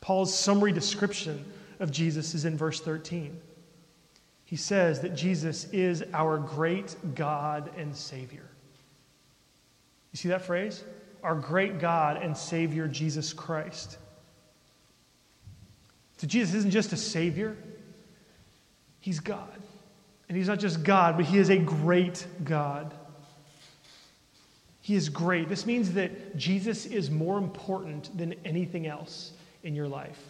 Paul's 0.00 0.34
summary 0.34 0.72
description 0.72 1.44
of 1.78 1.90
Jesus 1.90 2.34
is 2.34 2.46
in 2.46 2.56
verse 2.56 2.80
13. 2.80 3.38
He 4.46 4.56
says 4.56 5.00
that 5.00 5.14
Jesus 5.14 5.66
is 5.72 6.02
our 6.14 6.38
great 6.38 6.96
God 7.14 7.70
and 7.76 7.94
Savior. 7.94 8.48
You 10.12 10.16
see 10.16 10.28
that 10.28 10.40
phrase? 10.40 10.82
Our 11.22 11.34
great 11.34 11.80
God 11.80 12.16
and 12.16 12.34
Savior, 12.34 12.88
Jesus 12.88 13.34
Christ. 13.34 13.98
So 16.16 16.26
Jesus 16.26 16.54
isn't 16.54 16.70
just 16.70 16.94
a 16.94 16.96
Savior, 16.96 17.58
He's 19.00 19.20
God. 19.20 19.52
And 20.30 20.38
He's 20.38 20.48
not 20.48 20.60
just 20.60 20.82
God, 20.82 21.18
but 21.18 21.26
He 21.26 21.36
is 21.36 21.50
a 21.50 21.58
great 21.58 22.26
God. 22.42 22.94
He 24.82 24.96
is 24.96 25.08
great. 25.08 25.48
This 25.48 25.64
means 25.64 25.94
that 25.94 26.36
Jesus 26.36 26.86
is 26.86 27.10
more 27.10 27.38
important 27.38 28.16
than 28.18 28.34
anything 28.44 28.86
else 28.86 29.32
in 29.62 29.74
your 29.74 29.88
life. 29.88 30.20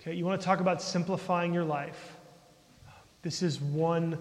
Okay, 0.00 0.14
you 0.14 0.24
want 0.24 0.40
to 0.40 0.44
talk 0.44 0.58
about 0.58 0.82
simplifying 0.82 1.54
your 1.54 1.64
life? 1.64 2.16
This 3.22 3.42
is 3.42 3.60
one 3.60 4.18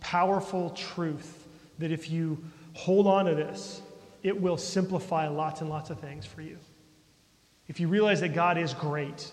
powerful 0.00 0.70
truth 0.70 1.48
that 1.78 1.90
if 1.90 2.10
you 2.10 2.44
hold 2.74 3.06
on 3.06 3.24
to 3.24 3.34
this, 3.34 3.80
it 4.22 4.38
will 4.38 4.58
simplify 4.58 5.26
lots 5.28 5.62
and 5.62 5.70
lots 5.70 5.88
of 5.88 5.98
things 5.98 6.26
for 6.26 6.42
you. 6.42 6.58
If 7.68 7.80
you 7.80 7.88
realize 7.88 8.20
that 8.20 8.34
God 8.34 8.58
is 8.58 8.74
great, 8.74 9.32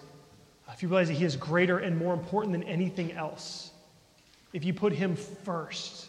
if 0.72 0.82
you 0.82 0.88
realize 0.88 1.10
that 1.10 1.16
He 1.16 1.26
is 1.26 1.36
greater 1.36 1.80
and 1.80 1.98
more 1.98 2.14
important 2.14 2.54
than 2.54 2.64
anything 2.64 3.12
else, 3.12 3.72
if 4.54 4.64
you 4.64 4.74
put 4.74 4.94
Him 4.94 5.16
first, 5.16 6.09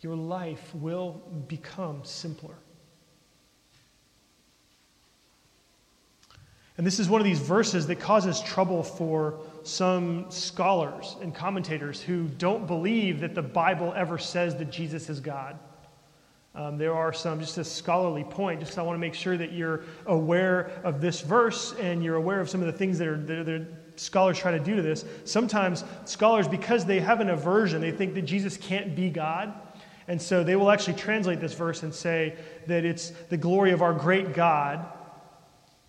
your 0.00 0.16
life 0.16 0.74
will 0.74 1.22
become 1.48 2.04
simpler. 2.04 2.54
And 6.76 6.86
this 6.86 7.00
is 7.00 7.08
one 7.08 7.20
of 7.20 7.24
these 7.24 7.40
verses 7.40 7.88
that 7.88 7.98
causes 7.98 8.40
trouble 8.40 8.84
for 8.84 9.40
some 9.64 10.26
scholars 10.30 11.16
and 11.20 11.34
commentators 11.34 12.00
who 12.00 12.28
don't 12.28 12.68
believe 12.68 13.18
that 13.20 13.34
the 13.34 13.42
Bible 13.42 13.92
ever 13.96 14.16
says 14.16 14.54
that 14.56 14.70
Jesus 14.70 15.10
is 15.10 15.18
God. 15.18 15.58
Um, 16.54 16.78
there 16.78 16.94
are 16.94 17.12
some, 17.12 17.40
just 17.40 17.58
a 17.58 17.64
scholarly 17.64 18.22
point, 18.22 18.60
just 18.60 18.78
I 18.78 18.82
want 18.82 18.94
to 18.94 19.00
make 19.00 19.14
sure 19.14 19.36
that 19.36 19.52
you're 19.52 19.82
aware 20.06 20.70
of 20.84 21.00
this 21.00 21.20
verse 21.20 21.74
and 21.74 22.02
you're 22.02 22.16
aware 22.16 22.40
of 22.40 22.48
some 22.48 22.60
of 22.60 22.66
the 22.66 22.72
things 22.72 22.96
that, 22.98 23.08
are, 23.08 23.16
that, 23.16 23.46
that 23.46 23.66
scholars 23.96 24.38
try 24.38 24.52
to 24.52 24.60
do 24.60 24.76
to 24.76 24.82
this. 24.82 25.04
Sometimes 25.24 25.82
scholars, 26.04 26.46
because 26.46 26.84
they 26.84 27.00
have 27.00 27.20
an 27.20 27.30
aversion, 27.30 27.80
they 27.80 27.90
think 27.90 28.14
that 28.14 28.22
Jesus 28.22 28.56
can't 28.56 28.94
be 28.94 29.10
God. 29.10 29.52
And 30.08 30.20
so 30.20 30.42
they 30.42 30.56
will 30.56 30.70
actually 30.70 30.94
translate 30.94 31.38
this 31.38 31.52
verse 31.52 31.82
and 31.82 31.94
say 31.94 32.34
that 32.66 32.84
it's 32.84 33.10
the 33.28 33.36
glory 33.36 33.72
of 33.72 33.82
our 33.82 33.92
great 33.92 34.32
God 34.32 34.86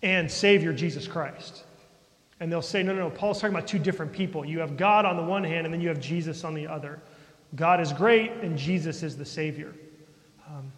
and 0.02 0.30
Savior, 0.30 0.74
Jesus 0.74 1.08
Christ. 1.08 1.64
And 2.38 2.52
they'll 2.52 2.62
say, 2.62 2.82
no, 2.82 2.94
no, 2.94 3.08
no, 3.08 3.10
Paul's 3.10 3.40
talking 3.40 3.54
about 3.54 3.66
two 3.66 3.78
different 3.78 4.12
people. 4.12 4.44
You 4.44 4.60
have 4.60 4.76
God 4.76 5.04
on 5.04 5.16
the 5.16 5.22
one 5.22 5.42
hand, 5.42 5.66
and 5.66 5.74
then 5.74 5.80
you 5.80 5.88
have 5.88 6.00
Jesus 6.00 6.44
on 6.44 6.54
the 6.54 6.66
other. 6.66 7.00
God 7.54 7.80
is 7.80 7.92
great, 7.92 8.30
and 8.42 8.56
Jesus 8.56 9.02
is 9.02 9.16
the 9.16 9.24
Savior. 9.24 9.74
Um, 10.48 10.70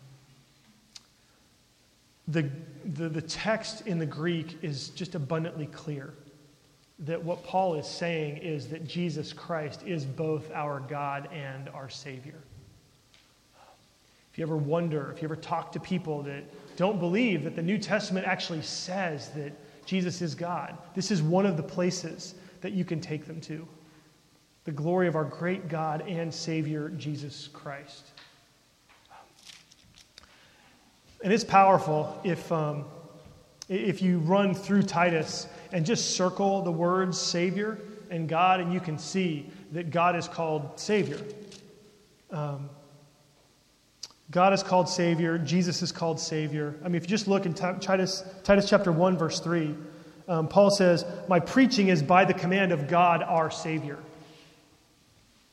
the, 2.29 2.49
the, 2.85 3.09
the 3.09 3.23
text 3.23 3.87
in 3.87 3.99
the 3.99 4.07
Greek 4.07 4.59
is 4.63 4.91
just 4.91 5.15
abundantly 5.15 5.67
clear 5.67 6.15
that 7.01 7.23
what 7.23 7.45
Paul 7.45 7.75
is 7.75 7.87
saying 7.87 8.39
is 8.39 8.69
that 8.69 8.87
Jesus 8.87 9.33
Christ 9.33 9.83
is 9.85 10.05
both 10.05 10.51
our 10.53 10.81
God 10.81 11.29
and 11.33 11.69
our 11.71 11.89
Savior. 11.89 12.41
If 14.33 14.39
you 14.39 14.45
ever 14.45 14.57
wonder, 14.57 15.13
if 15.13 15.21
you 15.21 15.27
ever 15.27 15.37
talk 15.37 15.73
to 15.73 15.81
people 15.81 16.23
that 16.23 16.43
don't 16.77 16.99
believe 16.99 17.45
that 17.45 17.55
the 17.55 17.63
New 17.63 17.77
Testament 17.77 18.27
actually 18.27 18.63
says 18.63 19.29
that 19.31 19.53
Jesus 19.85 20.23
is 20.23 20.35
God, 20.35 20.79
this 20.95 21.11
is 21.11 21.21
one 21.21 21.45
of 21.45 21.59
the 21.59 21.63
places 21.63 22.35
that 22.63 22.73
you 22.73 22.83
can 22.85 22.99
take 22.99 23.27
them 23.27 23.43
to. 23.43 23.69
The 24.65 24.73
glory 24.73 25.07
of 25.07 25.17
our 25.17 25.25
great 25.25 25.69
God 25.69 26.09
and 26.09 26.33
Savior, 26.33 26.89
Jesus 26.91 27.49
Christ. 27.53 28.13
And 31.23 31.31
it's 31.31 31.45
powerful 31.45 32.19
if, 32.25 32.51
um, 32.51 32.87
if 33.69 34.01
you 34.01 34.19
run 34.21 34.55
through 34.55 34.85
Titus 34.85 35.47
and 35.73 35.85
just 35.85 36.17
circle 36.17 36.63
the 36.63 36.73
words 36.73 37.21
Savior 37.21 37.79
and 38.11 38.29
God, 38.29 38.61
and 38.61 38.73
you 38.73 38.81
can 38.81 38.99
see 38.99 39.51
that 39.73 39.91
God 39.91 40.17
is 40.17 40.27
called 40.27 40.81
Savior. 40.81 41.21
Um, 42.31 42.71
God 44.33 44.55
is 44.55 44.63
called 44.63 44.89
Savior. 44.89 45.37
Jesus 45.37 45.83
is 45.83 45.93
called 45.93 46.19
Savior. 46.19 46.75
I 46.83 46.89
mean, 46.89 46.95
if 46.95 47.03
you 47.03 47.09
just 47.09 47.29
look 47.29 47.45
in 47.45 47.53
Titus, 47.53 48.25
Titus 48.43 48.69
chapter 48.69 48.91
1, 48.91 49.19
verse 49.19 49.41
3, 49.41 49.75
um, 50.27 50.49
Paul 50.49 50.71
says, 50.71 51.05
My 51.29 51.39
preaching 51.39 51.89
is 51.89 52.03
by 52.03 52.25
the 52.25 52.33
command 52.33 52.73
of 52.73 52.89
God, 52.89 53.23
our 53.23 53.51
Savior. 53.51 53.99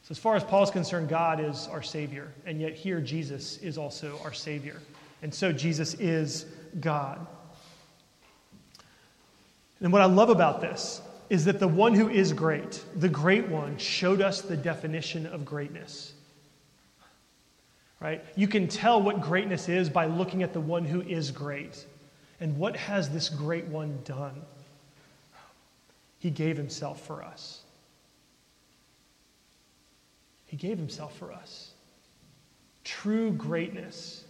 So, 0.04 0.12
as 0.12 0.18
far 0.18 0.38
as 0.38 0.46
Paul's 0.46 0.72
concerned, 0.72 1.10
God 1.10 1.42
is 1.42 1.68
our 1.68 1.84
Savior. 1.84 2.32
And 2.46 2.62
yet, 2.62 2.74
here, 2.74 3.02
Jesus 3.02 3.58
is 3.58 3.78
also 3.78 4.18
our 4.24 4.34
Savior. 4.34 4.78
And 5.22 5.34
so, 5.34 5.52
Jesus 5.52 5.96
is 5.96 6.46
God. 6.80 7.28
And 9.82 9.92
what 9.92 10.02
I 10.02 10.06
love 10.06 10.30
about 10.30 10.62
this 10.62 11.02
is 11.30 11.46
that 11.46 11.60
the 11.60 11.68
one 11.68 11.94
who 11.94 12.08
is 12.08 12.32
great, 12.32 12.82
the 12.96 13.10
great 13.10 13.50
one, 13.50 13.78
showed 13.78 14.22
us 14.22 14.40
the 14.42 14.56
definition 14.56 15.26
of 15.26 15.44
greatness. 15.44 16.14
Right? 18.00 18.24
You 18.36 18.48
can 18.48 18.68
tell 18.68 19.02
what 19.02 19.20
greatness 19.20 19.68
is 19.68 19.90
by 19.90 20.06
looking 20.06 20.42
at 20.42 20.54
the 20.54 20.62
one 20.62 20.86
who 20.86 21.02
is 21.02 21.32
great. 21.32 21.86
And 22.40 22.58
what 22.58 22.76
has 22.78 23.10
this 23.10 23.28
great 23.28 23.66
one 23.66 24.00
done? 24.06 24.42
He 26.20 26.30
gave 26.30 26.56
himself 26.58 27.06
for 27.06 27.24
us. 27.24 27.62
He 30.46 30.58
gave 30.58 30.78
himself 30.78 31.18
for 31.18 31.32
us. 31.32 31.72
True 32.84 33.32
greatness, 33.32 34.24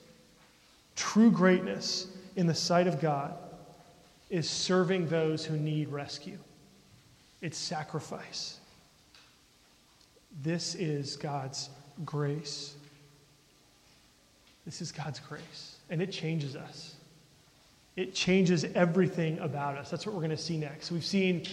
true 0.96 1.32
greatness 1.32 2.08
in 2.36 2.46
the 2.46 2.54
sight 2.54 2.88
of 2.88 3.00
God 3.00 3.36
is 4.30 4.50
serving 4.50 5.08
those 5.08 5.46
who 5.46 5.58
need 5.58 5.90
rescue. 5.90 6.38
It's 7.42 7.58
sacrifice. 7.58 8.58
This 10.44 10.76
is 10.76 11.16
God's 11.16 11.70
grace. 12.04 12.76
This 14.70 14.84
is 14.84 14.92
God's 14.92 15.20
grace. 15.20 15.78
And 15.90 16.00
it 16.00 16.12
changes 16.12 16.56
us. 16.56 16.94
It 17.96 18.14
changes 18.14 18.66
everything 18.76 19.40
about 19.40 19.76
us. 19.76 19.90
That's 19.90 20.06
what 20.06 20.14
we're 20.14 20.22
going 20.22 20.30
to 20.30 20.38
see 20.38 20.58
next. 20.58 20.92
We've 20.92 21.04
seen 21.04 21.48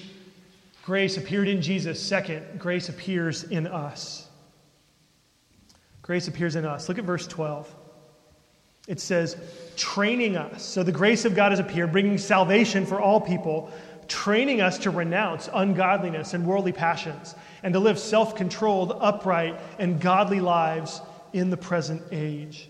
grace 0.85 1.17
appeared 1.17 1.49
in 1.49 1.63
Jesus. 1.63 1.99
Second, 1.99 2.45
grace 2.59 2.91
appears 2.91 3.45
in 3.45 3.67
us. 3.69 4.29
Grace 6.03 6.29
appears 6.29 6.57
in 6.57 6.67
us. 6.67 6.91
Look 6.91 6.99
at 6.99 7.05
verse 7.05 7.27
12. 7.27 7.75
It 8.87 9.01
says, 9.01 9.39
training 9.77 10.37
us. 10.37 10.63
So 10.63 10.83
the 10.83 10.93
grace 10.93 11.25
of 11.25 11.35
God 11.35 11.53
has 11.53 11.59
appeared, 11.59 11.93
bringing 11.93 12.19
salvation 12.19 12.85
for 12.85 13.01
all 13.01 13.19
people, 13.19 13.73
training 14.09 14.61
us 14.61 14.77
to 14.81 14.91
renounce 14.91 15.49
ungodliness 15.55 16.35
and 16.35 16.47
worldly 16.47 16.73
passions, 16.73 17.35
and 17.63 17.73
to 17.73 17.81
live 17.81 17.99
self 17.99 18.37
controlled, 18.37 18.95
upright, 19.01 19.59
and 19.79 20.03
godly 20.03 20.41
lives 20.41 21.01
in 21.33 21.49
the 21.49 21.57
present 21.57 22.03
age. 22.13 22.69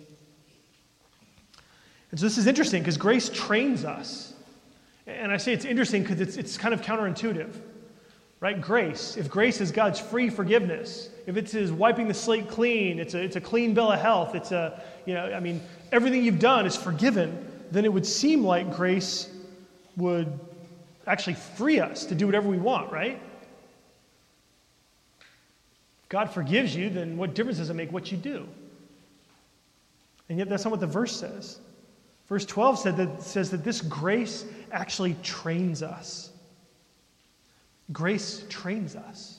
And 2.10 2.20
so 2.20 2.26
this 2.26 2.38
is 2.38 2.46
interesting 2.46 2.82
because 2.82 2.96
grace 2.96 3.28
trains 3.28 3.84
us. 3.84 4.32
And 5.06 5.30
I 5.30 5.36
say 5.36 5.52
it's 5.52 5.64
interesting 5.64 6.02
because 6.02 6.20
it's, 6.20 6.36
it's 6.36 6.56
kind 6.56 6.74
of 6.74 6.82
counterintuitive, 6.82 7.54
right? 8.40 8.60
Grace. 8.60 9.16
If 9.16 9.30
grace 9.30 9.60
is 9.60 9.70
God's 9.70 10.00
free 10.00 10.30
forgiveness, 10.30 11.10
if 11.26 11.36
it's 11.36 11.52
his 11.52 11.72
wiping 11.72 12.08
the 12.08 12.14
slate 12.14 12.48
clean, 12.48 12.98
it's 12.98 13.14
a, 13.14 13.22
it's 13.22 13.36
a 13.36 13.40
clean 13.40 13.74
bill 13.74 13.92
of 13.92 14.00
health, 14.00 14.34
it's 14.34 14.52
a, 14.52 14.82
you 15.04 15.14
know, 15.14 15.32
I 15.32 15.40
mean, 15.40 15.60
everything 15.92 16.24
you've 16.24 16.40
done 16.40 16.66
is 16.66 16.76
forgiven, 16.76 17.46
then 17.70 17.84
it 17.84 17.92
would 17.92 18.06
seem 18.06 18.44
like 18.44 18.74
grace 18.74 19.28
would 19.96 20.38
actually 21.06 21.34
free 21.34 21.80
us 21.80 22.06
to 22.06 22.14
do 22.14 22.26
whatever 22.26 22.48
we 22.48 22.58
want, 22.58 22.92
right? 22.92 23.20
If 26.02 26.08
God 26.08 26.30
forgives 26.30 26.74
you, 26.74 26.90
then 26.90 27.16
what 27.16 27.34
difference 27.34 27.58
does 27.58 27.70
it 27.70 27.74
make 27.74 27.92
what 27.92 28.10
you 28.10 28.18
do? 28.18 28.46
And 30.28 30.38
yet, 30.38 30.48
that's 30.48 30.64
not 30.64 30.72
what 30.72 30.80
the 30.80 30.86
verse 30.86 31.14
says. 31.14 31.60
Verse 32.28 32.44
12 32.44 32.78
said 32.78 32.96
that, 32.96 33.22
says 33.22 33.50
that 33.50 33.62
this 33.62 33.80
grace 33.80 34.44
actually 34.72 35.16
trains 35.22 35.82
us. 35.82 36.30
Grace 37.92 38.44
trains 38.48 38.96
us, 38.96 39.38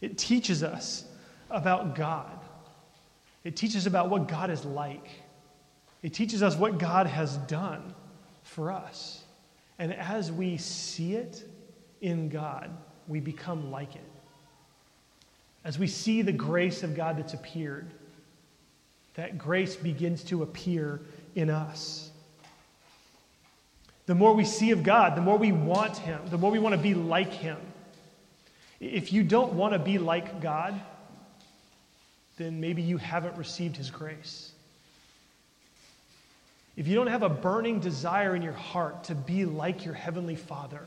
it 0.00 0.16
teaches 0.16 0.62
us 0.62 1.04
about 1.50 1.96
God, 1.96 2.38
it 3.42 3.56
teaches 3.56 3.86
about 3.86 4.08
what 4.08 4.28
God 4.28 4.50
is 4.50 4.64
like, 4.64 5.08
it 6.02 6.14
teaches 6.14 6.44
us 6.44 6.54
what 6.54 6.78
God 6.78 7.08
has 7.08 7.36
done 7.38 7.92
for 8.44 8.70
us. 8.70 9.24
And 9.78 9.92
as 9.92 10.30
we 10.30 10.56
see 10.56 11.14
it 11.14 11.42
in 12.00 12.28
God, 12.28 12.70
we 13.08 13.18
become 13.18 13.70
like 13.70 13.96
it. 13.96 14.04
As 15.64 15.78
we 15.78 15.88
see 15.88 16.22
the 16.22 16.32
grace 16.32 16.84
of 16.84 16.94
God 16.94 17.18
that's 17.18 17.34
appeared, 17.34 17.90
that 19.14 19.36
grace 19.36 19.74
begins 19.74 20.22
to 20.24 20.44
appear 20.44 21.00
in 21.36 21.50
us. 21.50 22.10
The 24.06 24.14
more 24.14 24.34
we 24.34 24.44
see 24.44 24.70
of 24.72 24.82
God, 24.82 25.16
the 25.16 25.20
more 25.20 25.36
we 25.36 25.52
want 25.52 25.98
Him, 25.98 26.20
the 26.30 26.38
more 26.38 26.50
we 26.50 26.58
want 26.58 26.74
to 26.74 26.80
be 26.80 26.94
like 26.94 27.32
Him. 27.32 27.58
If 28.80 29.12
you 29.12 29.22
don't 29.22 29.52
want 29.52 29.74
to 29.74 29.78
be 29.78 29.98
like 29.98 30.40
God, 30.40 30.80
then 32.36 32.60
maybe 32.60 32.82
you 32.82 32.96
haven't 32.96 33.36
received 33.36 33.76
His 33.76 33.90
grace. 33.90 34.52
If 36.76 36.86
you 36.86 36.94
don't 36.94 37.06
have 37.06 37.22
a 37.22 37.28
burning 37.28 37.80
desire 37.80 38.34
in 38.36 38.42
your 38.42 38.52
heart 38.52 39.04
to 39.04 39.14
be 39.14 39.44
like 39.44 39.84
your 39.84 39.94
Heavenly 39.94 40.36
Father, 40.36 40.82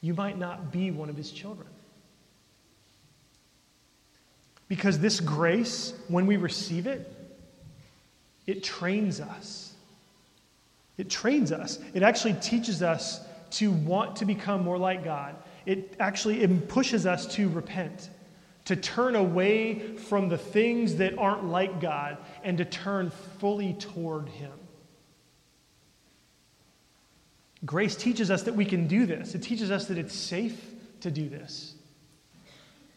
you 0.00 0.14
might 0.14 0.38
not 0.38 0.72
be 0.72 0.90
one 0.90 1.08
of 1.08 1.16
His 1.16 1.30
children. 1.30 1.68
Because 4.68 4.98
this 4.98 5.20
grace, 5.20 5.94
when 6.08 6.26
we 6.26 6.36
receive 6.36 6.86
it, 6.86 7.14
it 8.48 8.64
trains 8.64 9.20
us. 9.20 9.74
It 10.96 11.10
trains 11.10 11.52
us. 11.52 11.78
It 11.92 12.02
actually 12.02 12.32
teaches 12.32 12.82
us 12.82 13.20
to 13.50 13.70
want 13.70 14.16
to 14.16 14.24
become 14.24 14.64
more 14.64 14.78
like 14.78 15.04
God. 15.04 15.36
It 15.66 15.94
actually 16.00 16.40
it 16.40 16.68
pushes 16.68 17.04
us 17.04 17.26
to 17.34 17.50
repent, 17.50 18.08
to 18.64 18.74
turn 18.74 19.16
away 19.16 19.96
from 19.98 20.30
the 20.30 20.38
things 20.38 20.96
that 20.96 21.18
aren't 21.18 21.44
like 21.44 21.78
God 21.78 22.16
and 22.42 22.56
to 22.56 22.64
turn 22.64 23.12
fully 23.38 23.74
toward 23.74 24.30
Him. 24.30 24.52
Grace 27.66 27.96
teaches 27.96 28.30
us 28.30 28.44
that 28.44 28.54
we 28.54 28.64
can 28.64 28.86
do 28.86 29.04
this. 29.04 29.34
It 29.34 29.42
teaches 29.42 29.70
us 29.70 29.88
that 29.88 29.98
it's 29.98 30.14
safe 30.14 30.58
to 31.00 31.10
do 31.10 31.28
this. 31.28 31.74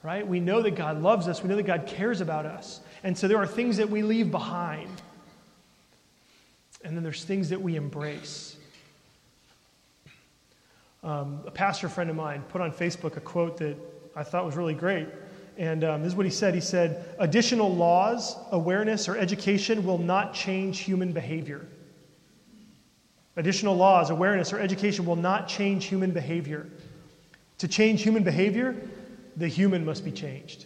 Right? 0.02 0.26
We 0.26 0.40
know 0.40 0.62
that 0.62 0.76
God 0.76 1.02
loves 1.02 1.28
us. 1.28 1.44
We 1.44 1.50
know 1.50 1.58
that 1.58 1.68
God 1.68 1.88
cares 1.88 2.22
about 2.22 2.46
us. 2.46 2.80
And 3.04 3.18
so 3.18 3.28
there 3.28 3.38
are 3.38 3.48
things 3.48 3.78
that 3.78 3.90
we 3.90 4.02
leave 4.02 4.32
behind 4.32 5.02
and 6.84 6.96
then 6.96 7.04
there's 7.04 7.24
things 7.24 7.50
that 7.50 7.62
we 7.62 7.76
embrace. 7.76 8.58
Um, 11.04 11.42
a 11.46 11.52
pastor 11.52 11.90
friend 11.90 12.10
of 12.10 12.16
mine 12.16 12.44
put 12.50 12.62
on 12.62 12.72
Facebook 12.72 13.18
a 13.18 13.22
quote 13.22 13.58
that 13.58 13.76
I 14.16 14.24
thought 14.24 14.46
was 14.46 14.56
really 14.56 14.74
great. 14.74 15.08
And 15.58 15.84
um, 15.84 16.02
this 16.02 16.12
is 16.12 16.16
what 16.16 16.26
he 16.26 16.32
said. 16.32 16.54
He 16.54 16.62
said, 16.62 17.16
Additional 17.20 17.74
laws, 17.74 18.36
awareness, 18.52 19.10
or 19.10 19.18
education 19.18 19.86
will 19.86 19.98
not 19.98 20.34
change 20.34 20.80
human 20.80 21.12
behavior. 21.12 21.68
Additional 23.36 23.76
laws, 23.76 24.10
awareness, 24.10 24.54
or 24.54 24.60
education 24.60 25.06
will 25.06 25.16
not 25.16 25.48
change 25.48 25.86
human 25.86 26.12
behavior. 26.12 26.68
To 27.60 27.68
change 27.68 28.02
human 28.02 28.24
behavior, 28.24 28.76
the 29.38 29.48
human 29.48 29.86
must 29.86 30.04
be 30.04 30.12
changed. 30.12 30.66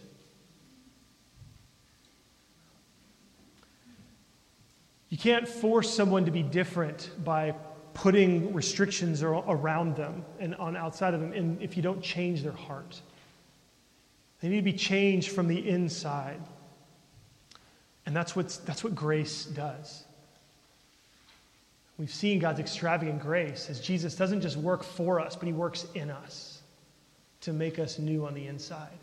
You 5.08 5.18
can't 5.18 5.46
force 5.46 5.92
someone 5.92 6.24
to 6.24 6.30
be 6.30 6.42
different 6.42 7.10
by 7.24 7.54
putting 7.94 8.52
restrictions 8.52 9.22
around 9.22 9.96
them 9.96 10.24
and 10.38 10.54
on 10.56 10.76
outside 10.76 11.14
of 11.14 11.20
them 11.20 11.32
and 11.32 11.60
if 11.62 11.76
you 11.76 11.82
don't 11.82 12.02
change 12.02 12.42
their 12.42 12.52
heart. 12.52 13.00
They 14.40 14.48
need 14.48 14.56
to 14.56 14.62
be 14.62 14.72
changed 14.72 15.30
from 15.30 15.48
the 15.48 15.68
inside. 15.68 16.40
And 18.04 18.14
that's, 18.14 18.36
what's, 18.36 18.58
that's 18.58 18.84
what 18.84 18.94
grace 18.94 19.46
does. 19.46 20.04
We've 21.98 22.12
seen 22.12 22.38
God's 22.38 22.60
extravagant 22.60 23.20
grace 23.22 23.70
as 23.70 23.80
Jesus 23.80 24.14
doesn't 24.14 24.42
just 24.42 24.56
work 24.56 24.84
for 24.84 25.18
us, 25.18 25.34
but 25.34 25.46
he 25.46 25.54
works 25.54 25.86
in 25.94 26.10
us 26.10 26.60
to 27.40 27.52
make 27.52 27.78
us 27.78 27.98
new 27.98 28.26
on 28.26 28.34
the 28.34 28.46
inside. 28.46 28.98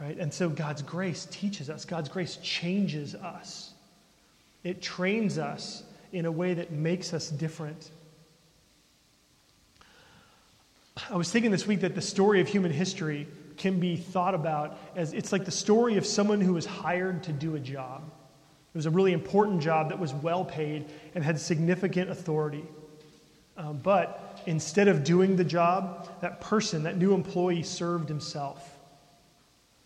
Right? 0.00 0.16
And 0.16 0.32
so 0.32 0.48
God's 0.48 0.82
grace 0.82 1.26
teaches 1.30 1.68
us, 1.68 1.84
God's 1.84 2.08
grace 2.08 2.36
changes 2.42 3.14
us. 3.16 3.71
It 4.64 4.80
trains 4.80 5.38
us 5.38 5.82
in 6.12 6.26
a 6.26 6.32
way 6.32 6.54
that 6.54 6.70
makes 6.70 7.12
us 7.12 7.28
different. 7.28 7.90
I 11.10 11.16
was 11.16 11.30
thinking 11.30 11.50
this 11.50 11.66
week 11.66 11.80
that 11.80 11.94
the 11.94 12.02
story 12.02 12.40
of 12.40 12.48
human 12.48 12.70
history 12.70 13.26
can 13.56 13.80
be 13.80 13.96
thought 13.96 14.34
about 14.34 14.78
as 14.94 15.12
it's 15.12 15.32
like 15.32 15.44
the 15.44 15.50
story 15.50 15.96
of 15.96 16.06
someone 16.06 16.40
who 16.40 16.54
was 16.54 16.66
hired 16.66 17.22
to 17.24 17.32
do 17.32 17.54
a 17.56 17.60
job. 17.60 18.02
It 18.74 18.78
was 18.78 18.86
a 18.86 18.90
really 18.90 19.12
important 19.12 19.60
job 19.62 19.88
that 19.88 19.98
was 19.98 20.12
well 20.14 20.44
paid 20.44 20.86
and 21.14 21.24
had 21.24 21.38
significant 21.38 22.10
authority. 22.10 22.64
Um, 23.56 23.78
but 23.82 24.40
instead 24.46 24.88
of 24.88 25.04
doing 25.04 25.36
the 25.36 25.44
job, 25.44 26.08
that 26.20 26.40
person, 26.40 26.84
that 26.84 26.96
new 26.96 27.14
employee, 27.14 27.62
served 27.62 28.08
himself. 28.08 28.78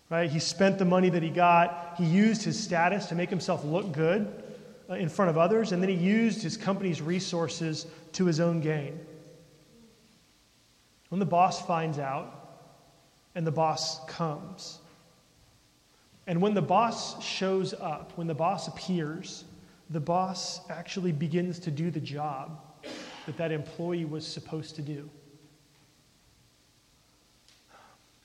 Right? 0.08 0.30
He 0.30 0.38
spent 0.38 0.78
the 0.78 0.84
money 0.84 1.08
that 1.08 1.22
he 1.22 1.30
got. 1.30 1.94
He 1.98 2.04
used 2.04 2.44
his 2.44 2.58
status 2.62 3.06
to 3.06 3.16
make 3.16 3.28
himself 3.28 3.64
look 3.64 3.90
good 3.92 4.44
Uh, 4.88 4.94
in 4.94 5.08
front 5.08 5.28
of 5.28 5.36
others, 5.36 5.72
and 5.72 5.82
then 5.82 5.88
he 5.88 5.96
used 5.96 6.40
his 6.42 6.56
company's 6.56 7.02
resources 7.02 7.86
to 8.12 8.24
his 8.24 8.38
own 8.38 8.60
gain. 8.60 9.00
When 11.08 11.18
the 11.18 11.26
boss 11.26 11.64
finds 11.66 11.98
out, 11.98 12.32
and 13.34 13.44
the 13.44 13.50
boss 13.52 14.04
comes, 14.06 14.78
and 16.28 16.40
when 16.40 16.54
the 16.54 16.62
boss 16.62 17.22
shows 17.22 17.74
up, 17.74 18.12
when 18.16 18.28
the 18.28 18.34
boss 18.34 18.68
appears, 18.68 19.44
the 19.90 20.00
boss 20.00 20.60
actually 20.70 21.12
begins 21.12 21.58
to 21.60 21.70
do 21.72 21.90
the 21.90 22.00
job 22.00 22.60
that 23.26 23.36
that 23.36 23.50
employee 23.50 24.04
was 24.04 24.24
supposed 24.24 24.76
to 24.76 24.82
do. 24.82 25.10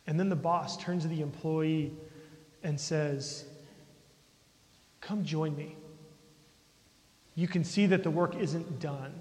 And 0.06 0.20
then 0.20 0.30
the 0.30 0.36
boss 0.36 0.78
turns 0.78 1.04
to 1.04 1.10
the 1.10 1.22
employee 1.22 1.92
and 2.64 2.80
says, 2.80 3.46
Come 5.00 5.24
join 5.24 5.56
me. 5.56 5.76
You 7.36 7.48
can 7.48 7.64
see 7.64 7.86
that 7.88 8.04
the 8.04 8.12
work 8.12 8.36
isn't 8.36 8.80
done. 8.80 9.14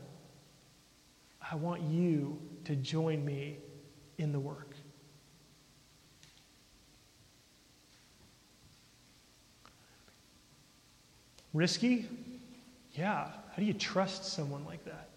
I 1.50 1.54
want 1.54 1.82
you 1.82 2.38
to 2.64 2.76
join 2.76 3.24
me 3.24 3.56
in 4.18 4.32
the 4.32 4.40
work. 4.40 4.74
Risky? 11.52 12.08
Yeah. 12.92 13.24
How 13.24 13.56
do 13.56 13.64
you 13.64 13.74
trust 13.74 14.24
someone 14.24 14.64
like 14.64 14.84
that 14.84 15.08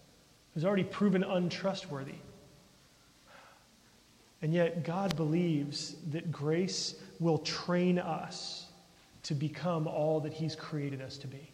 who's 0.53 0.65
already 0.65 0.83
proven 0.83 1.23
untrustworthy? 1.23 2.15
And 4.41 4.53
yet, 4.53 4.83
God 4.83 5.15
believes 5.15 5.95
that 6.11 6.29
grace 6.29 6.95
will 7.21 7.37
train 7.37 7.97
us 7.97 8.65
to 9.23 9.33
become 9.33 9.87
all 9.87 10.19
that 10.19 10.33
He's 10.33 10.53
created 10.53 11.01
us 11.01 11.17
to 11.19 11.27
be. 11.27 11.52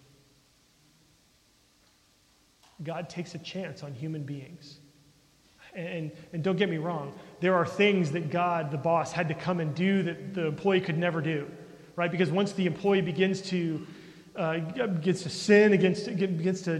God 2.83 3.09
takes 3.09 3.35
a 3.35 3.39
chance 3.39 3.83
on 3.83 3.93
human 3.93 4.23
beings. 4.23 4.79
And, 5.75 6.11
and 6.33 6.43
don't 6.43 6.57
get 6.57 6.69
me 6.69 6.77
wrong, 6.77 7.13
there 7.41 7.53
are 7.55 7.65
things 7.65 8.11
that 8.11 8.31
God, 8.31 8.71
the 8.71 8.77
boss, 8.77 9.11
had 9.11 9.27
to 9.27 9.35
come 9.35 9.59
and 9.59 9.75
do 9.75 10.01
that 10.03 10.33
the 10.33 10.47
employee 10.47 10.81
could 10.81 10.97
never 10.97 11.21
do, 11.21 11.49
right? 11.95 12.11
Because 12.11 12.31
once 12.31 12.53
the 12.53 12.65
employee 12.65 13.01
begins 13.01 13.41
to 13.43 13.85
uh, 14.35 14.59
begins 14.59 15.21
to 15.23 15.29
sin, 15.29 15.71
begins 15.71 16.03
to, 16.03 16.11
begins 16.11 16.61
to 16.61 16.79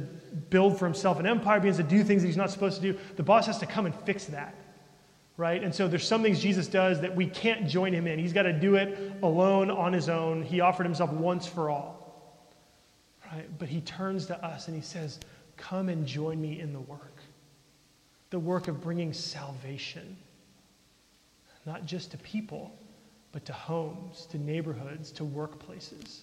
build 0.49 0.79
for 0.79 0.85
himself 0.85 1.19
an 1.19 1.25
empire, 1.25 1.59
begins 1.59 1.77
to 1.77 1.83
do 1.83 2.03
things 2.03 2.21
that 2.21 2.27
he's 2.27 2.37
not 2.37 2.49
supposed 2.49 2.81
to 2.81 2.93
do, 2.93 2.97
the 3.17 3.23
boss 3.23 3.45
has 3.47 3.57
to 3.59 3.65
come 3.65 3.85
and 3.85 3.93
fix 3.93 4.25
that, 4.25 4.55
right? 5.35 5.61
And 5.61 5.75
so 5.75 5.87
there's 5.87 6.07
some 6.07 6.23
things 6.23 6.39
Jesus 6.39 6.67
does 6.67 7.01
that 7.01 7.13
we 7.13 7.25
can't 7.25 7.67
join 7.67 7.91
him 7.91 8.07
in. 8.07 8.17
He's 8.17 8.33
got 8.33 8.43
to 8.43 8.53
do 8.53 8.75
it 8.75 9.13
alone 9.21 9.69
on 9.69 9.91
his 9.91 10.07
own. 10.07 10.43
He 10.43 10.61
offered 10.61 10.85
himself 10.85 11.11
once 11.11 11.47
for 11.47 11.69
all, 11.69 12.55
right? 13.31 13.47
But 13.57 13.67
he 13.67 13.81
turns 13.81 14.27
to 14.27 14.45
us 14.45 14.67
and 14.67 14.75
he 14.75 14.81
says, 14.81 15.19
Come 15.59 15.89
and 15.89 16.07
join 16.07 16.41
me 16.41 16.59
in 16.59 16.73
the 16.73 16.79
work. 16.79 17.17
The 18.31 18.39
work 18.39 18.67
of 18.67 18.81
bringing 18.81 19.11
salvation, 19.11 20.17
not 21.65 21.85
just 21.85 22.11
to 22.11 22.17
people, 22.19 22.75
but 23.31 23.45
to 23.45 23.53
homes, 23.53 24.25
to 24.31 24.37
neighborhoods, 24.37 25.11
to 25.13 25.23
workplaces. 25.23 26.21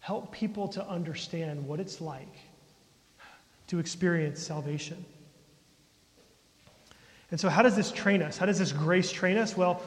Help 0.00 0.32
people 0.32 0.66
to 0.68 0.84
understand 0.88 1.66
what 1.66 1.80
it's 1.80 2.00
like 2.00 2.34
to 3.66 3.78
experience 3.78 4.40
salvation. 4.40 5.04
And 7.30 7.38
so, 7.38 7.50
how 7.50 7.62
does 7.62 7.76
this 7.76 7.92
train 7.92 8.22
us? 8.22 8.38
How 8.38 8.46
does 8.46 8.58
this 8.58 8.72
grace 8.72 9.12
train 9.12 9.36
us? 9.36 9.56
Well, 9.56 9.82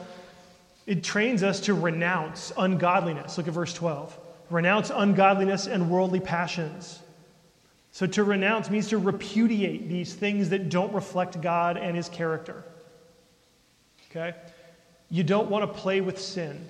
it 0.86 1.02
trains 1.02 1.42
us 1.42 1.58
to 1.60 1.74
renounce 1.74 2.52
ungodliness. 2.56 3.36
Look 3.36 3.48
at 3.48 3.54
verse 3.54 3.74
12. 3.74 4.16
Renounce 4.50 4.90
ungodliness 4.94 5.66
and 5.66 5.90
worldly 5.90 6.20
passions 6.20 7.01
so 7.92 8.06
to 8.06 8.24
renounce 8.24 8.70
means 8.70 8.88
to 8.88 8.98
repudiate 8.98 9.88
these 9.88 10.14
things 10.14 10.48
that 10.48 10.70
don't 10.70 10.92
reflect 10.94 11.40
God 11.42 11.76
and 11.76 11.94
his 11.94 12.08
character. 12.08 12.64
Okay? 14.10 14.34
You 15.10 15.22
don't 15.22 15.50
want 15.50 15.70
to 15.70 15.78
play 15.80 16.00
with 16.00 16.18
sin. 16.18 16.66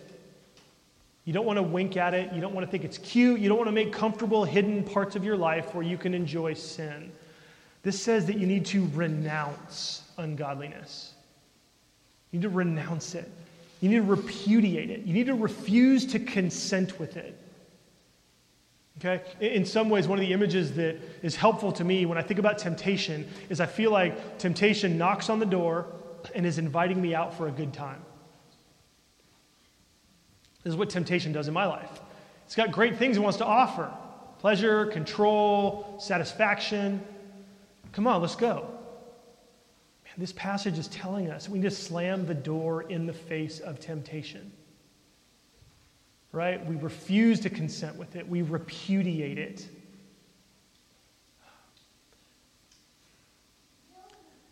You 1.25 1.33
don't 1.33 1.47
want 1.47 1.59
to 1.59 1.63
wink 1.63 1.97
at 1.97 2.13
it. 2.13 2.33
You 2.33 2.41
don't 2.41 2.53
want 2.53 2.67
to 2.67 2.71
think 2.71 2.83
it's 2.83 2.99
cute. 2.99 3.39
You 3.39 3.49
don't 3.49 3.57
want 3.57 3.69
to 3.69 3.73
make 3.73 3.93
comfortable 3.93 4.45
hidden 4.45 4.83
parts 4.83 5.15
of 5.15 5.25
your 5.25 5.37
life 5.37 5.73
where 5.77 5.85
you 5.85 5.97
can 5.97 6.13
enjoy 6.13 6.55
sin. 6.55 7.13
This 7.85 8.01
says 8.01 8.27
that 8.27 8.37
you 8.39 8.47
need 8.47 8.67
to 8.67 8.89
renounce 8.93 10.03
ungodliness. 10.19 11.13
You 12.33 12.41
need 12.41 12.43
to 12.43 12.49
renounce 12.49 13.15
it. 13.15 13.31
You 13.81 13.91
need 13.91 13.97
to 13.97 14.03
repudiate 14.03 14.91
it. 14.91 15.03
You 15.03 15.15
need 15.15 15.27
to 15.27 15.35
refuse 15.35 16.05
to 16.07 16.19
consent 16.19 16.99
with 16.99 17.17
it. 17.17 17.39
Okay? 18.99 19.23
In 19.41 19.65
some 19.65 19.89
ways, 19.89 20.07
one 20.07 20.19
of 20.19 20.25
the 20.25 20.33
images 20.33 20.75
that 20.75 20.97
is 21.23 21.35
helpful 21.35 21.73
to 21.73 21.85
me 21.85 22.07
when 22.07 22.19
I 22.19 22.23
think 22.23 22.39
about 22.39 22.59
temptation 22.59 23.27
is 23.49 23.61
I 23.61 23.67
feel 23.67 23.91
like 23.91 24.39
temptation 24.39 24.99
knocks 24.99 25.31
on 25.31 25.39
the 25.39 25.47
door 25.47 25.87
and 26.35 26.47
is 26.47 26.59
inviting 26.59 27.01
me 27.01 27.15
out 27.15 27.35
for 27.35 27.49
a 27.49 27.51
good 27.51 27.73
time. 27.73 28.05
This 30.63 30.73
is 30.73 30.77
what 30.77 30.91
temptation 30.91 31.33
does 31.33 31.49
in 31.49 31.55
my 31.55 31.67
life. 31.67 32.01
It's 32.45 32.55
got 32.55 32.71
great 32.71 32.97
things 32.97 33.17
it 33.17 33.21
wants 33.21 33.39
to 33.39 33.47
offer 33.47 33.93
pleasure, 34.39 34.87
control, 34.87 35.97
satisfaction. 36.01 37.01
Come 37.93 38.09
on, 38.09 38.21
let's 38.21 38.35
go. 38.35 38.69
Man, 40.05 40.15
this 40.19 40.33
passage 40.33 40.79
is 40.79 40.89
telling 40.89 41.31
us 41.31 41.49
we 41.49 41.61
need 41.61 41.71
to 41.71 41.71
slam 41.71 42.27
the 42.27 42.35
door 42.35 42.83
in 42.83 43.07
the 43.07 43.13
face 43.13 43.61
of 43.61 43.79
temptation 43.79 44.53
right? 46.33 46.65
We 46.67 46.77
refuse 46.77 47.41
to 47.41 47.51
consent 47.51 47.97
with 47.97 48.17
it, 48.17 48.29
we 48.29 48.43
repudiate 48.43 49.39
it. 49.39 49.69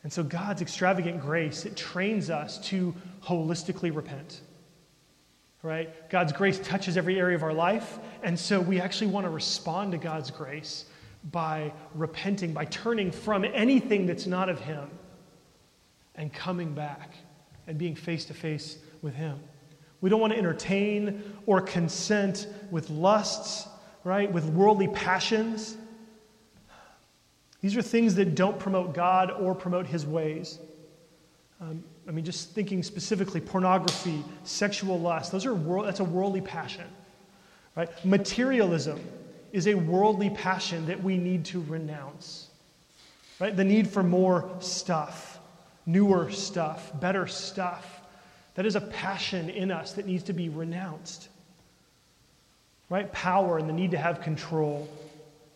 And 0.03 0.12
so 0.12 0.23
God's 0.23 0.62
extravagant 0.62 1.21
grace, 1.21 1.66
it 1.66 1.77
trains 1.77 2.31
us 2.31 2.59
to 2.69 2.95
holistically 3.23 3.95
repent. 3.95 4.40
Right? 5.62 6.09
God's 6.09 6.33
grace 6.33 6.59
touches 6.59 6.97
every 6.97 7.19
area 7.19 7.37
of 7.37 7.43
our 7.43 7.53
life, 7.53 7.99
and 8.23 8.38
so 8.38 8.61
we 8.61 8.81
actually 8.81 9.09
want 9.09 9.27
to 9.27 9.31
respond 9.31 9.93
to 9.93 9.99
God's 9.99 10.31
grace 10.31 10.87
by 11.33 11.75
repenting, 11.95 12.55
by 12.55 12.64
turning 12.64 13.11
from 13.11 13.45
anything 13.45 14.07
that's 14.07 14.27
not 14.27 14.49
of 14.49 14.59
Him 14.61 14.88
and 16.14 16.33
coming 16.33 16.73
back 16.73 17.14
and 17.66 17.77
being 17.77 17.95
face 17.95 18.25
to 18.27 18.35
face 18.35 18.79
with 19.03 19.14
Him. 19.14 19.38
We 20.01 20.09
don't 20.09 20.21
want 20.21 20.33
to 20.33 20.39
entertain 20.39 21.23
or 21.47 21.61
consent 21.61 22.47
with 22.71 22.91
lusts, 22.91 23.69
right? 24.05 24.31
With 24.31 24.47
worldly 24.47 24.89
passions. 24.89 25.77
These 27.61 27.77
are 27.77 27.83
things 27.83 28.15
that 28.15 28.35
don't 28.35 28.59
promote 28.59 28.95
God 28.95 29.31
or 29.31 29.55
promote 29.55 29.87
His 29.87 30.07
ways. 30.07 30.59
Um, 31.61 31.85
I 32.09 32.13
mean, 32.13 32.25
just 32.25 32.51
thinking 32.53 32.83
specifically, 32.83 33.41
pornography, 33.41 34.25
sexual 34.45 34.99
lust, 34.99 35.31
those 35.31 35.45
are 35.45 35.55
world, 35.55 35.87
that's 35.87 36.01
a 36.01 36.05
worldly 36.05 36.41
passion, 36.41 36.87
right? 37.77 37.89
Materialism 38.05 38.99
is 39.53 39.67
a 39.67 39.75
worldly 39.75 40.31
passion 40.31 40.87
that 40.87 41.03
we 41.03 41.19
need 41.19 41.45
to 41.47 41.61
renounce, 41.61 42.49
right? 43.39 43.55
The 43.55 43.65
need 43.65 43.89
for 43.89 44.03
more 44.03 44.51
stuff, 44.61 45.39
newer 45.85 46.31
stuff, 46.31 46.99
better 46.99 47.27
stuff. 47.27 48.00
That 48.55 48.67
is 48.67 48.77
a 48.77 48.81
passion 48.81 49.49
in 49.49 49.71
us 49.71 49.93
that 49.93 50.07
needs 50.07 50.25
to 50.25 50.33
be 50.33 50.49
renounced. 50.49 51.29
Right? 52.89 53.11
Power 53.13 53.59
and 53.59 53.69
the 53.69 53.73
need 53.73 53.93
to 53.93 53.99
have 53.99 54.21
control. 54.21 54.89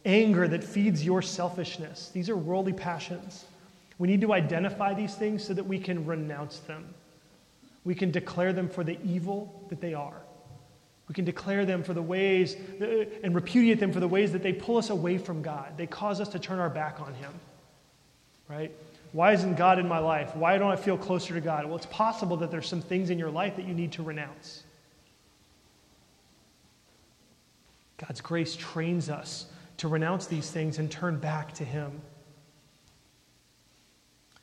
Anger 0.04 0.46
that 0.48 0.62
feeds 0.62 1.04
your 1.04 1.22
selfishness. 1.22 2.10
These 2.12 2.28
are 2.30 2.36
worldly 2.36 2.72
passions. 2.72 3.44
We 3.98 4.08
need 4.08 4.20
to 4.22 4.32
identify 4.32 4.94
these 4.94 5.14
things 5.14 5.44
so 5.44 5.54
that 5.54 5.64
we 5.64 5.78
can 5.78 6.04
renounce 6.04 6.58
them. 6.60 6.92
We 7.84 7.94
can 7.94 8.10
declare 8.10 8.52
them 8.52 8.68
for 8.68 8.84
the 8.84 8.98
evil 9.04 9.66
that 9.68 9.80
they 9.80 9.94
are. 9.94 10.20
We 11.08 11.14
can 11.14 11.24
declare 11.24 11.66
them 11.66 11.82
for 11.82 11.92
the 11.92 12.02
ways 12.02 12.56
uh, 12.80 13.04
and 13.22 13.34
repudiate 13.34 13.78
them 13.78 13.92
for 13.92 14.00
the 14.00 14.08
ways 14.08 14.32
that 14.32 14.42
they 14.42 14.52
pull 14.52 14.78
us 14.78 14.90
away 14.90 15.18
from 15.18 15.42
God. 15.42 15.76
They 15.76 15.86
cause 15.86 16.20
us 16.20 16.28
to 16.28 16.38
turn 16.38 16.58
our 16.58 16.70
back 16.70 17.00
on 17.00 17.12
Him. 17.14 17.32
Right? 18.48 18.72
Why 19.14 19.30
isn't 19.32 19.54
God 19.54 19.78
in 19.78 19.86
my 19.86 20.00
life? 20.00 20.34
Why 20.34 20.58
don't 20.58 20.72
I 20.72 20.74
feel 20.74 20.98
closer 20.98 21.34
to 21.34 21.40
God? 21.40 21.66
Well, 21.66 21.76
it's 21.76 21.86
possible 21.86 22.36
that 22.38 22.50
there's 22.50 22.66
some 22.66 22.82
things 22.82 23.10
in 23.10 23.18
your 23.18 23.30
life 23.30 23.54
that 23.54 23.64
you 23.64 23.72
need 23.72 23.92
to 23.92 24.02
renounce. 24.02 24.64
God's 27.96 28.20
grace 28.20 28.56
trains 28.56 29.08
us 29.08 29.46
to 29.76 29.86
renounce 29.86 30.26
these 30.26 30.50
things 30.50 30.80
and 30.80 30.90
turn 30.90 31.16
back 31.18 31.52
to 31.54 31.64
Him. 31.64 32.02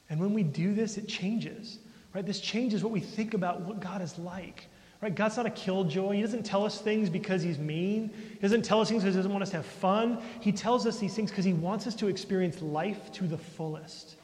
And 0.09 0.21
when 0.21 0.33
we 0.33 0.41
do 0.41 0.73
this, 0.73 0.97
it 0.97 1.05
changes. 1.05 1.79
Right? 2.15 2.25
This 2.25 2.39
changes 2.39 2.81
what 2.81 2.93
we 2.93 3.01
think 3.01 3.33
about 3.33 3.59
what 3.59 3.81
God 3.81 4.01
is 4.01 4.17
like. 4.17 4.67
Right? 5.01 5.13
God's 5.13 5.35
not 5.35 5.45
a 5.45 5.51
killjoy. 5.51 6.15
He 6.15 6.21
doesn't 6.21 6.45
tell 6.45 6.63
us 6.63 6.79
things 6.79 7.09
because 7.09 7.41
he's 7.41 7.59
mean. 7.59 8.09
He 8.35 8.39
doesn't 8.39 8.63
tell 8.63 8.79
us 8.79 8.87
things 8.87 9.03
because 9.03 9.15
he 9.15 9.19
doesn't 9.19 9.33
want 9.33 9.43
us 9.43 9.49
to 9.49 9.57
have 9.57 9.65
fun. 9.65 10.21
He 10.39 10.53
tells 10.53 10.87
us 10.87 10.97
these 10.97 11.13
things 11.13 11.29
because 11.29 11.43
he 11.43 11.51
wants 11.51 11.87
us 11.87 11.95
to 11.95 12.07
experience 12.07 12.61
life 12.61 13.11
to 13.13 13.27
the 13.27 13.37
fullest 13.37 14.15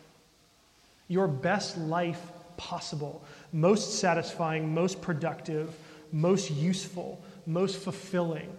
your 1.08 1.28
best 1.28 1.78
life 1.78 2.22
possible, 2.58 3.24
most 3.52 4.00
satisfying, 4.00 4.74
most 4.74 5.02
productive, 5.02 5.74
most 6.12 6.52
useful, 6.52 7.24
most 7.46 7.78
fulfilling, 7.78 8.50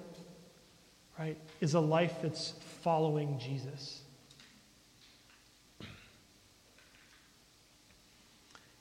right, 1.19 1.37
is 1.61 1.75
a 1.75 1.81
life 1.81 2.15
that's 2.23 2.55
following 2.83 3.39
Jesus. 3.39 4.03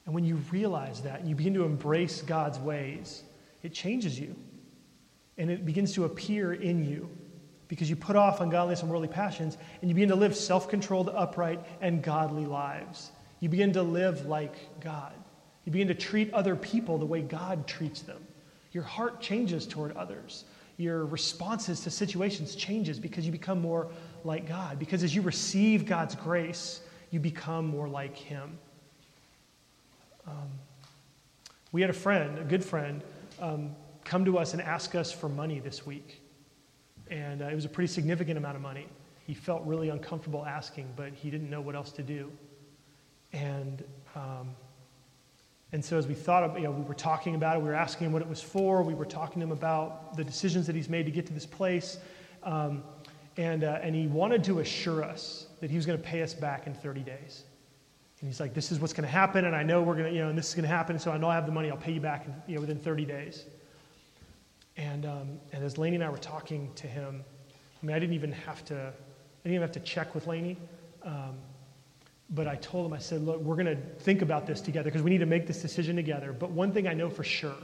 And 0.06 0.16
when 0.16 0.24
you 0.24 0.38
realize 0.52 1.02
that 1.02 1.20
and 1.20 1.28
you 1.28 1.36
begin 1.36 1.54
to 1.56 1.66
embrace 1.66 2.22
God's 2.22 2.58
ways, 2.60 3.24
it 3.62 3.74
changes 3.74 4.18
you. 4.18 4.36
And 5.38 5.52
it 5.52 5.66
begins 5.66 5.94
to 5.94 6.06
appear 6.06 6.54
in 6.54 6.86
you 6.86 7.10
because 7.68 7.90
you 7.90 7.98
put 7.98 8.16
off 8.16 8.40
ungodliness 8.40 8.82
and 8.82 8.90
worldly 8.90 9.10
passions 9.10 9.58
and 9.82 9.90
you 9.90 9.94
begin 9.94 10.10
to 10.10 10.16
live 10.16 10.36
self 10.36 10.70
controlled, 10.70 11.10
upright, 11.10 11.64
and 11.82 12.02
godly 12.02 12.46
lives. 12.46 13.12
You 13.40 13.50
begin 13.50 13.74
to 13.74 13.84
live 13.84 14.26
like 14.26 14.56
God. 14.82 15.14
You 15.66 15.72
begin 15.72 15.88
to 15.90 15.96
treat 15.96 16.34
other 16.34 16.56
people 16.56 16.98
the 16.98 17.06
way 17.06 17.22
God 17.22 17.68
treats 17.68 18.02
them. 18.02 18.26
Your 18.72 18.84
heart 18.84 19.22
changes 19.22 19.68
toward 19.68 19.96
others. 19.96 20.46
Your 20.78 21.06
responses 21.06 21.82
to 21.82 21.90
situations 21.90 22.56
changes 22.56 23.00
because 23.00 23.26
you 23.26 23.32
become 23.32 23.60
more 23.60 23.90
like 24.24 24.48
God. 24.48 24.80
Because 24.80 25.04
as 25.04 25.16
you 25.16 25.22
receive 25.22 25.86
God's 25.86 26.16
grace, 26.16 26.82
you 27.12 27.20
become 27.20 27.66
more 27.68 27.88
like 27.88 28.16
Him. 28.16 28.58
Um, 30.28 30.50
we 31.72 31.82
had 31.82 31.90
a 31.90 31.94
friend, 31.94 32.38
a 32.38 32.44
good 32.44 32.64
friend, 32.64 33.04
um, 33.42 33.76
come 34.04 34.26
to 34.26 34.38
us 34.38 34.54
and 34.54 34.62
ask 34.62 34.96
us 34.96 35.12
for 35.12 35.30
money 35.30 35.60
this 35.60 35.86
week. 35.86 36.22
And 37.10 37.42
uh, 37.42 37.46
it 37.46 37.56
was 37.56 37.66
a 37.66 37.70
pretty 37.70 37.92
significant 37.92 38.38
amount 38.38 38.56
of 38.56 38.62
money. 38.62 38.88
He 39.26 39.34
felt 39.34 39.66
really 39.66 39.90
uncomfortable 39.90 40.46
asking, 40.46 40.88
but 40.96 41.14
he 41.14 41.30
didn't 41.30 41.50
know 41.50 41.62
what 41.62 41.76
else 41.76 41.92
to 41.94 42.04
do. 42.04 42.32
And, 43.38 43.84
um, 44.16 44.56
and 45.72 45.84
so 45.84 45.98
as 45.98 46.08
we 46.08 46.14
thought 46.14 46.44
of, 46.44 46.58
you 46.58 46.64
know, 46.64 46.72
we 46.72 46.84
were 46.84 46.94
talking 46.94 47.36
about 47.36 47.58
it, 47.58 47.62
we 47.62 47.70
were 47.70 47.76
asking 47.76 48.08
him 48.08 48.14
what 48.14 48.22
it 48.22 48.28
was 48.28 48.42
for, 48.42 48.82
we 48.82 48.96
were 48.96 49.06
talking 49.06 49.42
to 49.42 49.46
him 49.46 49.52
about 49.52 50.16
the 50.16 50.24
decisions 50.24 50.66
that 50.68 50.76
he's 50.76 50.90
made 50.90 51.06
to 51.06 51.12
get 51.12 51.28
to 51.28 51.34
this 51.34 51.46
place. 51.46 52.00
Um, 52.44 52.84
and, 53.36 53.64
uh, 53.64 53.80
and 53.84 53.94
he 53.94 54.08
wanted 54.08 54.44
to 54.46 54.60
assure 54.60 55.04
us 55.04 55.48
that 55.62 55.70
he 55.70 55.76
was 55.76 55.86
going 55.86 56.00
to 56.00 56.04
pay 56.04 56.24
us 56.24 56.34
back 56.34 56.66
in 56.66 56.74
30 56.74 57.02
days. 57.02 57.44
And 58.20 58.28
he's 58.28 58.40
like, 58.40 58.56
this 58.56 58.72
is 58.72 58.80
what's 58.80 58.94
going 58.94 59.04
to 59.04 59.12
happen, 59.12 59.46
and 59.46 59.56
I 59.56 59.62
know 59.62 59.84
we're 59.84 59.94
going 59.94 60.08
to, 60.08 60.12
you 60.12 60.24
know, 60.24 60.30
and 60.30 60.38
this 60.38 60.50
is 60.50 60.56
going 60.56 60.64
to 60.64 60.70
happen, 60.70 60.98
so 60.98 61.12
I 61.12 61.18
know 61.18 61.30
I 61.30 61.36
have 61.36 61.46
the 61.46 61.52
money, 61.52 61.70
I'll 61.70 61.78
pay 61.78 61.92
you 61.92 62.02
back 62.02 62.26
in, 62.26 62.34
you 62.48 62.56
know, 62.56 62.62
within 62.62 62.80
30 62.80 63.06
days. 63.06 63.46
And, 64.76 65.06
um, 65.06 65.40
and 65.54 65.64
as 65.64 65.78
Lainey 65.78 65.98
and 65.98 66.04
I 66.04 66.10
were 66.10 66.18
talking 66.18 66.72
to 66.76 66.88
him, 66.88 67.24
I 67.82 67.86
mean, 67.86 67.96
I 67.96 68.00
didn't 68.00 68.16
even 68.16 68.32
have 68.32 68.66
to, 68.66 68.76
I 68.76 69.44
didn't 69.44 69.56
even 69.56 69.62
have 69.62 69.72
to 69.74 69.80
check 69.82 70.16
with 70.16 70.26
Lainey. 70.26 70.58
Um, 71.04 71.36
but 72.30 72.48
I 72.48 72.56
told 72.56 72.86
him, 72.86 72.94
I 72.94 72.98
said, 72.98 73.22
look, 73.22 73.40
we're 73.42 73.56
going 73.56 73.68
to 73.68 73.82
think 74.00 74.22
about 74.22 74.46
this 74.46 74.60
together 74.60 74.90
because 74.90 75.02
we 75.02 75.10
need 75.10 75.20
to 75.20 75.26
make 75.26 75.48
this 75.48 75.62
decision 75.62 75.96
together. 75.96 76.34
But 76.34 76.52
one 76.52 76.74
thing 76.74 76.88
I 76.88 76.94
know 76.94 77.10
for 77.10 77.24
sure 77.24 77.56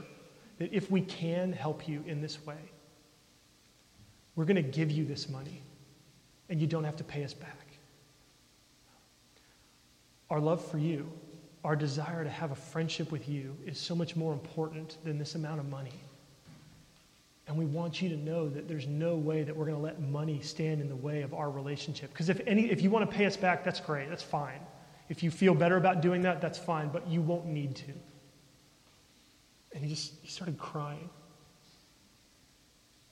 that 0.58 0.72
if 0.72 0.90
we 0.90 1.02
can 1.02 1.52
help 1.52 1.86
you 1.86 2.02
in 2.06 2.20
this 2.20 2.44
way, 2.46 2.58
we're 4.36 4.46
going 4.46 4.56
to 4.56 4.62
give 4.62 4.90
you 4.90 5.04
this 5.04 5.28
money 5.28 5.60
and 6.48 6.60
you 6.60 6.66
don't 6.66 6.84
have 6.84 6.96
to 6.96 7.04
pay 7.04 7.24
us 7.24 7.34
back. 7.34 7.58
Our 10.30 10.40
love 10.40 10.64
for 10.64 10.78
you, 10.78 11.10
our 11.62 11.76
desire 11.76 12.24
to 12.24 12.30
have 12.30 12.50
a 12.50 12.56
friendship 12.56 13.12
with 13.12 13.28
you 13.28 13.56
is 13.66 13.78
so 13.78 13.94
much 13.94 14.16
more 14.16 14.32
important 14.32 14.96
than 15.04 15.18
this 15.18 15.34
amount 15.34 15.60
of 15.60 15.68
money. 15.68 15.92
And 17.46 17.58
we 17.58 17.66
want 17.66 18.00
you 18.00 18.08
to 18.08 18.16
know 18.16 18.48
that 18.48 18.68
there's 18.68 18.86
no 18.86 19.16
way 19.16 19.42
that 19.42 19.54
we're 19.54 19.66
going 19.66 19.76
to 19.76 19.82
let 19.82 20.00
money 20.00 20.40
stand 20.40 20.80
in 20.80 20.88
the 20.88 20.96
way 20.96 21.22
of 21.22 21.34
our 21.34 21.50
relationship. 21.50 22.10
Because 22.10 22.30
if, 22.30 22.40
any, 22.46 22.70
if 22.70 22.80
you 22.80 22.90
want 22.90 23.08
to 23.08 23.16
pay 23.16 23.26
us 23.26 23.36
back, 23.36 23.64
that's 23.64 23.80
great, 23.80 24.08
that's 24.08 24.22
fine. 24.22 24.60
If 25.10 25.22
you 25.22 25.30
feel 25.30 25.54
better 25.54 25.76
about 25.76 26.00
doing 26.00 26.22
that, 26.22 26.40
that's 26.40 26.58
fine, 26.58 26.88
but 26.88 27.06
you 27.06 27.20
won't 27.20 27.46
need 27.46 27.76
to. 27.76 27.92
And 29.74 29.84
he 29.84 29.90
just 29.90 30.14
he 30.22 30.28
started 30.28 30.56
crying. 30.56 31.10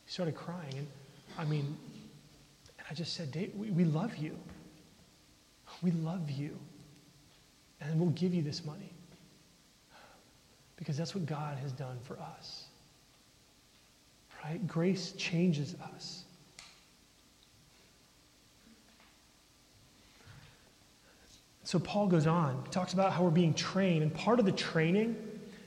He 0.06 0.12
started 0.12 0.34
crying. 0.34 0.78
And 0.78 0.86
I 1.38 1.44
mean, 1.44 1.76
and 2.78 2.86
I 2.90 2.94
just 2.94 3.14
said, 3.14 3.30
Dave, 3.30 3.52
we, 3.54 3.70
we 3.70 3.84
love 3.84 4.16
you. 4.16 4.38
We 5.82 5.90
love 5.90 6.30
you. 6.30 6.56
And 7.80 8.00
we'll 8.00 8.10
give 8.10 8.32
you 8.32 8.42
this 8.42 8.64
money. 8.64 8.92
Because 10.76 10.96
that's 10.96 11.14
what 11.14 11.26
God 11.26 11.58
has 11.58 11.72
done 11.72 11.98
for 12.04 12.18
us. 12.18 12.66
Right? 14.44 14.66
Grace 14.66 15.12
changes 15.12 15.76
us. 15.94 16.24
So 21.64 21.78
Paul 21.78 22.06
goes 22.06 22.26
on, 22.26 22.64
talks 22.70 22.92
about 22.92 23.12
how 23.12 23.22
we're 23.22 23.30
being 23.30 23.54
trained. 23.54 24.02
And 24.02 24.12
part 24.12 24.38
of 24.38 24.44
the 24.44 24.52
training, 24.52 25.16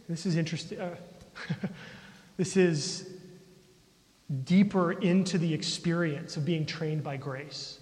this 0.07 0.25
is 0.25 0.35
interesting, 0.35 0.79
uh, 0.79 0.95
this 2.37 2.57
is 2.57 3.09
deeper 4.43 4.91
into 4.91 5.37
the 5.37 5.51
experience 5.53 6.37
of 6.37 6.45
being 6.45 6.65
trained 6.65 7.03
by 7.03 7.17
grace. 7.17 7.79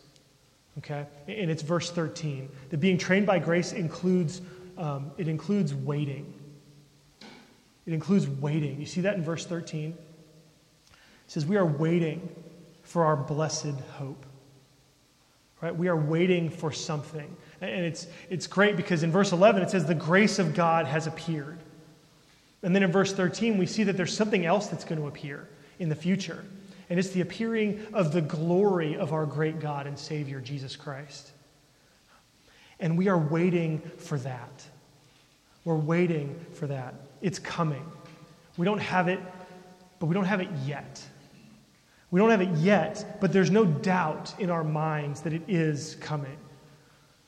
Okay? 0.78 1.06
And 1.28 1.50
it's 1.50 1.64
verse 1.64 1.90
13. 1.92 2.50
That 2.70 2.78
being 2.78 2.98
trained 2.98 3.26
by 3.26 3.40
grace 3.40 3.74
includes, 3.74 4.42
um, 4.78 5.12
it 5.18 5.28
includes 5.28 5.74
waiting. 5.74 6.34
It 7.86 7.94
includes 7.94 8.28
waiting. 8.28 8.80
You 8.80 8.86
see 8.86 9.02
that 9.02 9.16
in 9.16 9.24
verse 9.24 9.46
13? 9.46 9.98
Says, 11.28 11.46
We 11.46 11.58
are 11.58 11.66
waiting 11.66 12.30
for 12.84 13.06
our 13.06 13.16
blessed 13.16 13.76
hope. 13.98 14.26
Right? 15.62 15.76
We 15.76 15.88
are 15.88 15.98
waiting 15.98 16.50
for 16.50 16.72
something. 16.72 17.36
And 17.62 17.86
it's, 17.86 18.08
it's 18.30 18.48
great 18.48 18.76
because 18.76 19.04
in 19.04 19.12
verse 19.12 19.32
11 19.32 19.62
it 19.62 19.70
says, 19.70 19.86
The 19.86 19.96
grace 19.96 20.40
of 20.40 20.54
God 20.54 20.86
has 20.86 21.08
appeared. 21.08 21.60
And 22.62 22.76
then 22.76 22.84
in 22.84 22.92
verse 22.92 23.14
13, 23.14 23.58
we 23.58 23.66
see 23.66 23.84
that 23.84 23.98
there's 23.98 24.16
something 24.16 24.46
else 24.46 24.68
that's 24.68 24.86
going 24.86 25.00
to 25.00 25.08
appear 25.08 25.48
in 25.80 25.90
the 25.90 25.96
future 25.96 26.44
and 26.90 27.00
it's 27.00 27.10
the 27.10 27.22
appearing 27.22 27.86
of 27.94 28.14
the 28.14 28.22
glory 28.22 28.96
of 28.96 29.14
our 29.14 29.26
great 29.26 29.60
God 29.60 29.88
and 29.88 29.98
Savior, 29.98 30.40
Jesus 30.40 30.76
Christ. 30.76 31.32
And 32.80 32.98
we 32.98 33.08
are 33.08 33.18
waiting 33.18 33.82
for 33.98 34.18
that. 34.20 34.64
We're 35.66 35.76
waiting 35.76 36.40
for 36.54 36.68
that. 36.68 36.94
It's 37.22 37.40
coming. 37.40 37.84
We 38.58 38.66
don't 38.66 38.80
have 38.80 39.08
it, 39.08 39.20
but 40.00 40.08
we 40.08 40.14
don't 40.14 40.26
have 40.26 40.42
it 40.42 40.50
yet. 40.66 41.02
We 42.14 42.20
don't 42.20 42.30
have 42.30 42.42
it 42.42 42.56
yet, 42.58 43.18
but 43.20 43.34
there's 43.34 43.50
no 43.50 43.66
doubt 43.66 44.36
in 44.38 44.52
our 44.52 44.64
minds 44.64 45.22
that 45.22 45.34
it 45.34 45.42
is 45.48 45.96
coming. 45.96 46.38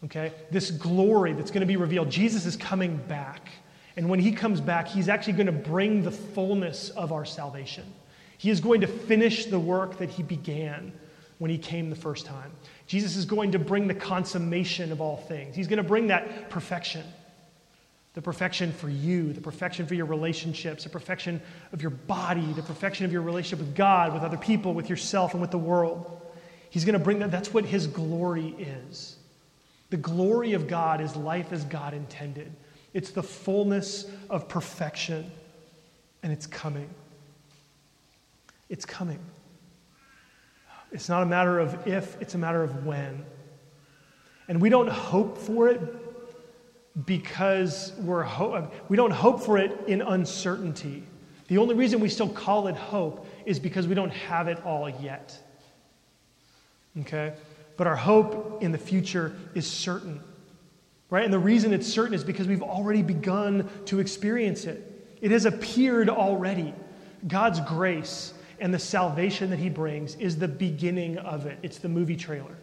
Okay? 0.03 0.31
This 0.51 0.69
glory 0.69 1.33
that's 1.33 1.49
going 1.49 1.61
to 1.61 1.65
be 1.65 1.75
revealed. 1.75 2.11
Jesus 2.11 2.45
is 2.45 2.55
coming 2.55 2.97
back. 3.07 3.49
And 3.97 4.07
when 4.07 4.19
he 4.19 4.31
comes 4.31 4.61
back, 4.61 4.87
he's 4.87 5.09
actually 5.09 5.33
going 5.33 5.47
to 5.47 5.51
bring 5.51 6.03
the 6.03 6.11
fullness 6.11 6.91
of 6.91 7.11
our 7.11 7.25
salvation. 7.25 7.91
He 8.37 8.51
is 8.51 8.59
going 8.59 8.79
to 8.81 8.87
finish 8.87 9.45
the 9.47 9.57
work 9.57 9.97
that 9.97 10.11
he 10.11 10.21
began 10.21 10.93
when 11.39 11.49
he 11.49 11.57
came 11.57 11.89
the 11.89 11.95
first 11.95 12.27
time. 12.27 12.51
Jesus 12.85 13.15
is 13.15 13.25
going 13.25 13.53
to 13.53 13.57
bring 13.57 13.87
the 13.87 13.95
consummation 13.95 14.91
of 14.91 15.01
all 15.01 15.17
things. 15.17 15.55
He's 15.55 15.67
going 15.67 15.77
to 15.77 15.83
bring 15.83 16.05
that 16.07 16.51
perfection 16.51 17.03
the 18.15 18.21
perfection 18.21 18.71
for 18.71 18.89
you, 18.89 19.33
the 19.33 19.41
perfection 19.41 19.85
for 19.85 19.93
your 19.93 20.05
relationships, 20.05 20.85
the 20.85 20.89
perfection 20.89 21.41
of 21.73 21.81
your 21.81 21.91
body, 21.91 22.53
the 22.53 22.63
perfection 22.63 23.05
of 23.05 23.11
your 23.11 23.21
relationship 23.21 23.59
with 23.59 23.75
God, 23.75 24.13
with 24.13 24.23
other 24.23 24.37
people, 24.37 24.73
with 24.73 24.89
yourself, 24.89 25.33
and 25.33 25.41
with 25.41 25.51
the 25.51 25.57
world. 25.57 26.21
He's 26.69 26.85
going 26.85 26.93
to 26.93 27.03
bring 27.03 27.19
that. 27.19 27.29
That's 27.29 27.53
what 27.53 27.65
his 27.65 27.87
glory 27.87 28.55
is. 28.57 29.17
The 29.89 29.97
glory 29.97 30.53
of 30.53 30.67
God 30.67 31.01
is 31.01 31.15
life 31.17 31.51
as 31.51 31.65
God 31.65 31.93
intended, 31.93 32.51
it's 32.93 33.11
the 33.11 33.21
fullness 33.21 34.05
of 34.29 34.47
perfection, 34.47 35.29
and 36.23 36.31
it's 36.31 36.47
coming. 36.47 36.89
It's 38.69 38.85
coming. 38.85 39.19
It's 40.93 41.09
not 41.09 41.21
a 41.21 41.25
matter 41.25 41.59
of 41.59 41.85
if, 41.85 42.19
it's 42.21 42.33
a 42.35 42.37
matter 42.37 42.63
of 42.63 42.85
when. 42.85 43.25
And 44.47 44.61
we 44.61 44.69
don't 44.69 44.89
hope 44.89 45.37
for 45.37 45.67
it 45.67 45.81
because 47.03 47.91
we're 47.99 48.23
ho- 48.23 48.71
we 48.87 48.95
don't 48.95 49.11
hope 49.11 49.41
for 49.41 49.57
it 49.57 49.77
in 49.87 50.01
uncertainty. 50.01 51.03
The 51.47 51.57
only 51.57 51.75
reason 51.75 51.99
we 51.99 52.09
still 52.09 52.29
call 52.29 52.67
it 52.67 52.75
hope 52.75 53.27
is 53.45 53.59
because 53.59 53.87
we 53.87 53.95
don't 53.95 54.11
have 54.11 54.47
it 54.47 54.63
all 54.65 54.89
yet. 54.89 55.37
Okay? 57.01 57.33
But 57.77 57.87
our 57.87 57.95
hope 57.95 58.63
in 58.63 58.71
the 58.71 58.77
future 58.77 59.35
is 59.53 59.69
certain. 59.69 60.21
Right? 61.09 61.25
And 61.25 61.33
the 61.33 61.39
reason 61.39 61.73
it's 61.73 61.87
certain 61.87 62.13
is 62.13 62.23
because 62.23 62.47
we've 62.47 62.63
already 62.63 63.03
begun 63.03 63.69
to 63.85 63.99
experience 63.99 64.65
it. 64.65 64.91
It 65.21 65.31
has 65.31 65.45
appeared 65.45 66.09
already. 66.09 66.73
God's 67.27 67.59
grace 67.59 68.33
and 68.59 68.73
the 68.73 68.79
salvation 68.79 69.49
that 69.49 69.59
he 69.59 69.69
brings 69.69 70.15
is 70.15 70.37
the 70.37 70.47
beginning 70.47 71.17
of 71.17 71.45
it. 71.45 71.59
It's 71.61 71.77
the 71.77 71.89
movie 71.89 72.15
trailer. 72.15 72.55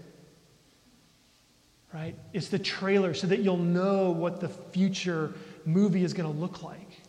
Right? 1.93 2.15
It's 2.33 2.49
the 2.49 2.59
trailer 2.59 3.13
so 3.13 3.27
that 3.27 3.41
you'll 3.41 3.59
know 3.59 4.11
what 4.11 4.41
the 4.41 4.49
future 4.49 5.35
movie 5.67 6.05
is 6.05 6.15
going 6.15 6.33
to 6.33 6.41
look 6.41 6.63
like. 6.63 7.01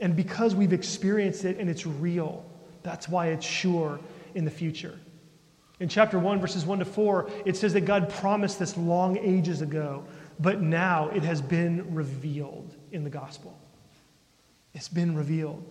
And 0.00 0.16
because 0.16 0.54
we've 0.54 0.72
experienced 0.72 1.44
it 1.44 1.58
and 1.58 1.68
it's 1.68 1.86
real, 1.86 2.44
that's 2.82 3.08
why 3.08 3.28
it's 3.28 3.44
sure 3.44 4.00
in 4.34 4.44
the 4.44 4.50
future. 4.50 4.98
In 5.80 5.88
chapter 5.88 6.18
1, 6.18 6.40
verses 6.40 6.64
1 6.64 6.80
to 6.80 6.84
4, 6.84 7.30
it 7.44 7.56
says 7.56 7.72
that 7.74 7.82
God 7.82 8.08
promised 8.08 8.58
this 8.58 8.76
long 8.76 9.16
ages 9.18 9.62
ago, 9.62 10.04
but 10.40 10.60
now 10.60 11.08
it 11.10 11.22
has 11.22 11.40
been 11.40 11.94
revealed 11.94 12.74
in 12.92 13.04
the 13.04 13.10
gospel. 13.10 13.58
It's 14.74 14.88
been 14.88 15.14
revealed. 15.14 15.64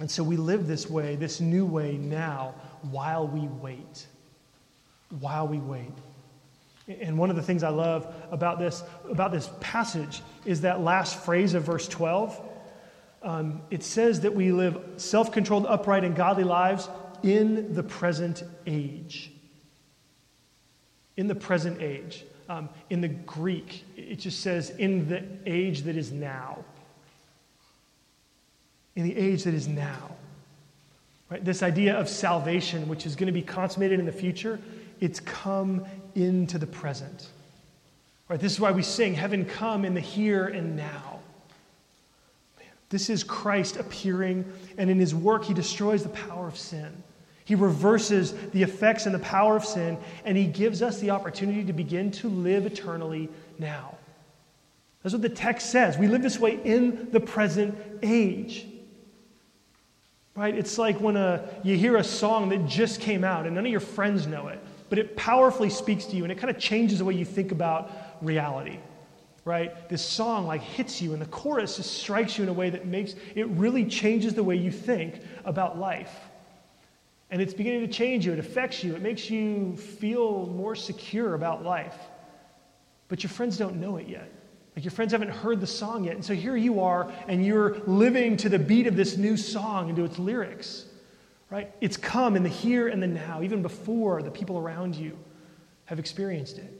And 0.00 0.10
so 0.10 0.22
we 0.22 0.36
live 0.36 0.66
this 0.66 0.88
way, 0.88 1.14
this 1.16 1.40
new 1.40 1.66
way 1.66 1.96
now, 1.96 2.54
while 2.90 3.28
we 3.28 3.40
wait. 3.40 4.06
While 5.18 5.48
we 5.48 5.58
wait. 5.58 5.92
And 7.00 7.18
one 7.18 7.30
of 7.30 7.36
the 7.36 7.42
things 7.42 7.62
I 7.62 7.68
love 7.68 8.12
about 8.30 8.58
this, 8.58 8.82
about 9.08 9.32
this 9.32 9.50
passage 9.60 10.22
is 10.44 10.62
that 10.62 10.80
last 10.80 11.22
phrase 11.24 11.54
of 11.54 11.62
verse 11.64 11.86
12. 11.86 12.48
Um, 13.22 13.60
it 13.70 13.82
says 13.82 14.20
that 14.20 14.34
we 14.34 14.50
live 14.50 14.78
self 14.96 15.30
controlled, 15.30 15.66
upright, 15.66 16.04
and 16.04 16.16
godly 16.16 16.44
lives 16.44 16.88
in 17.22 17.74
the 17.74 17.82
present 17.82 18.42
age. 18.66 19.30
In 21.16 21.26
the 21.26 21.34
present 21.34 21.80
age. 21.80 22.24
Um, 22.48 22.68
in 22.88 23.00
the 23.00 23.08
Greek, 23.08 23.84
it 23.96 24.16
just 24.16 24.40
says, 24.40 24.70
in 24.70 25.08
the 25.08 25.22
age 25.46 25.82
that 25.82 25.96
is 25.96 26.10
now. 26.10 26.64
In 28.96 29.04
the 29.04 29.16
age 29.16 29.44
that 29.44 29.54
is 29.54 29.68
now. 29.68 30.16
Right? 31.28 31.44
This 31.44 31.62
idea 31.62 31.96
of 31.96 32.08
salvation, 32.08 32.88
which 32.88 33.06
is 33.06 33.14
going 33.14 33.28
to 33.28 33.32
be 33.32 33.42
consummated 33.42 34.00
in 34.00 34.06
the 34.06 34.12
future, 34.12 34.58
it's 35.00 35.20
come 35.20 35.84
into 36.14 36.58
the 36.58 36.66
present. 36.66 37.28
Right? 38.28 38.38
This 38.38 38.52
is 38.52 38.60
why 38.60 38.70
we 38.70 38.82
sing, 38.82 39.14
Heaven 39.14 39.44
come 39.44 39.84
in 39.84 39.94
the 39.94 40.00
here 40.00 40.46
and 40.46 40.76
now. 40.76 41.20
This 42.90 43.08
is 43.08 43.22
Christ 43.22 43.76
appearing, 43.76 44.44
and 44.76 44.90
in 44.90 44.98
his 44.98 45.14
work, 45.14 45.44
he 45.44 45.54
destroys 45.54 46.02
the 46.02 46.08
power 46.10 46.48
of 46.48 46.58
sin. 46.58 47.02
He 47.44 47.54
reverses 47.54 48.32
the 48.50 48.62
effects 48.62 49.06
and 49.06 49.14
the 49.14 49.20
power 49.20 49.56
of 49.56 49.64
sin, 49.64 49.96
and 50.24 50.36
he 50.36 50.46
gives 50.46 50.82
us 50.82 51.00
the 51.00 51.10
opportunity 51.10 51.64
to 51.64 51.72
begin 51.72 52.10
to 52.12 52.28
live 52.28 52.66
eternally 52.66 53.28
now. 53.58 53.96
That's 55.02 55.14
what 55.14 55.22
the 55.22 55.28
text 55.28 55.70
says. 55.70 55.96
We 55.96 56.08
live 56.08 56.22
this 56.22 56.38
way 56.38 56.60
in 56.64 57.10
the 57.10 57.20
present 57.20 57.76
age. 58.02 58.66
Right? 60.36 60.54
It's 60.54 60.78
like 60.78 61.00
when 61.00 61.16
a, 61.16 61.48
you 61.64 61.76
hear 61.76 61.96
a 61.96 62.04
song 62.04 62.50
that 62.50 62.66
just 62.66 63.00
came 63.00 63.24
out 63.24 63.46
and 63.46 63.54
none 63.54 63.66
of 63.66 63.70
your 63.70 63.80
friends 63.80 64.26
know 64.26 64.48
it, 64.48 64.60
but 64.90 64.98
it 64.98 65.16
powerfully 65.16 65.70
speaks 65.70 66.04
to 66.06 66.16
you 66.16 66.24
and 66.24 66.32
it 66.32 66.38
kind 66.38 66.50
of 66.54 66.58
changes 66.58 66.98
the 66.98 67.04
way 67.04 67.14
you 67.14 67.24
think 67.24 67.52
about 67.52 67.90
reality. 68.20 68.78
Right? 69.46 69.88
This 69.88 70.04
song 70.04 70.46
like 70.46 70.60
hits 70.60 71.00
you 71.00 71.14
and 71.14 71.22
the 71.22 71.26
chorus 71.26 71.76
just 71.76 71.94
strikes 71.94 72.36
you 72.36 72.44
in 72.44 72.50
a 72.50 72.52
way 72.52 72.68
that 72.68 72.86
makes 72.86 73.14
it 73.34 73.48
really 73.48 73.86
changes 73.86 74.34
the 74.34 74.44
way 74.44 74.56
you 74.56 74.70
think 74.70 75.22
about 75.46 75.78
life. 75.78 76.14
And 77.30 77.40
it's 77.40 77.54
beginning 77.54 77.80
to 77.80 77.88
change 77.88 78.26
you. 78.26 78.32
It 78.32 78.38
affects 78.38 78.84
you. 78.84 78.94
It 78.94 79.02
makes 79.02 79.30
you 79.30 79.76
feel 79.76 80.46
more 80.46 80.74
secure 80.74 81.34
about 81.34 81.64
life. 81.64 81.96
But 83.08 83.22
your 83.22 83.30
friends 83.30 83.56
don't 83.56 83.76
know 83.76 83.96
it 83.96 84.08
yet. 84.08 84.30
Like 84.76 84.84
your 84.84 84.92
friends 84.92 85.12
haven't 85.12 85.30
heard 85.30 85.60
the 85.60 85.66
song 85.66 86.04
yet. 86.04 86.14
And 86.14 86.24
so 86.24 86.34
here 86.34 86.56
you 86.56 86.80
are, 86.80 87.10
and 87.28 87.44
you're 87.44 87.78
living 87.86 88.36
to 88.38 88.48
the 88.48 88.58
beat 88.58 88.86
of 88.86 88.96
this 88.96 89.16
new 89.16 89.36
song 89.36 89.88
and 89.88 89.96
to 89.96 90.04
its 90.04 90.18
lyrics. 90.18 90.86
Right? 91.50 91.72
It's 91.80 91.96
come 91.96 92.36
in 92.36 92.44
the 92.44 92.48
here 92.48 92.88
and 92.88 93.02
the 93.02 93.08
now, 93.08 93.42
even 93.42 93.60
before 93.60 94.22
the 94.22 94.30
people 94.30 94.56
around 94.56 94.94
you 94.94 95.18
have 95.86 95.98
experienced 95.98 96.58
it. 96.58 96.72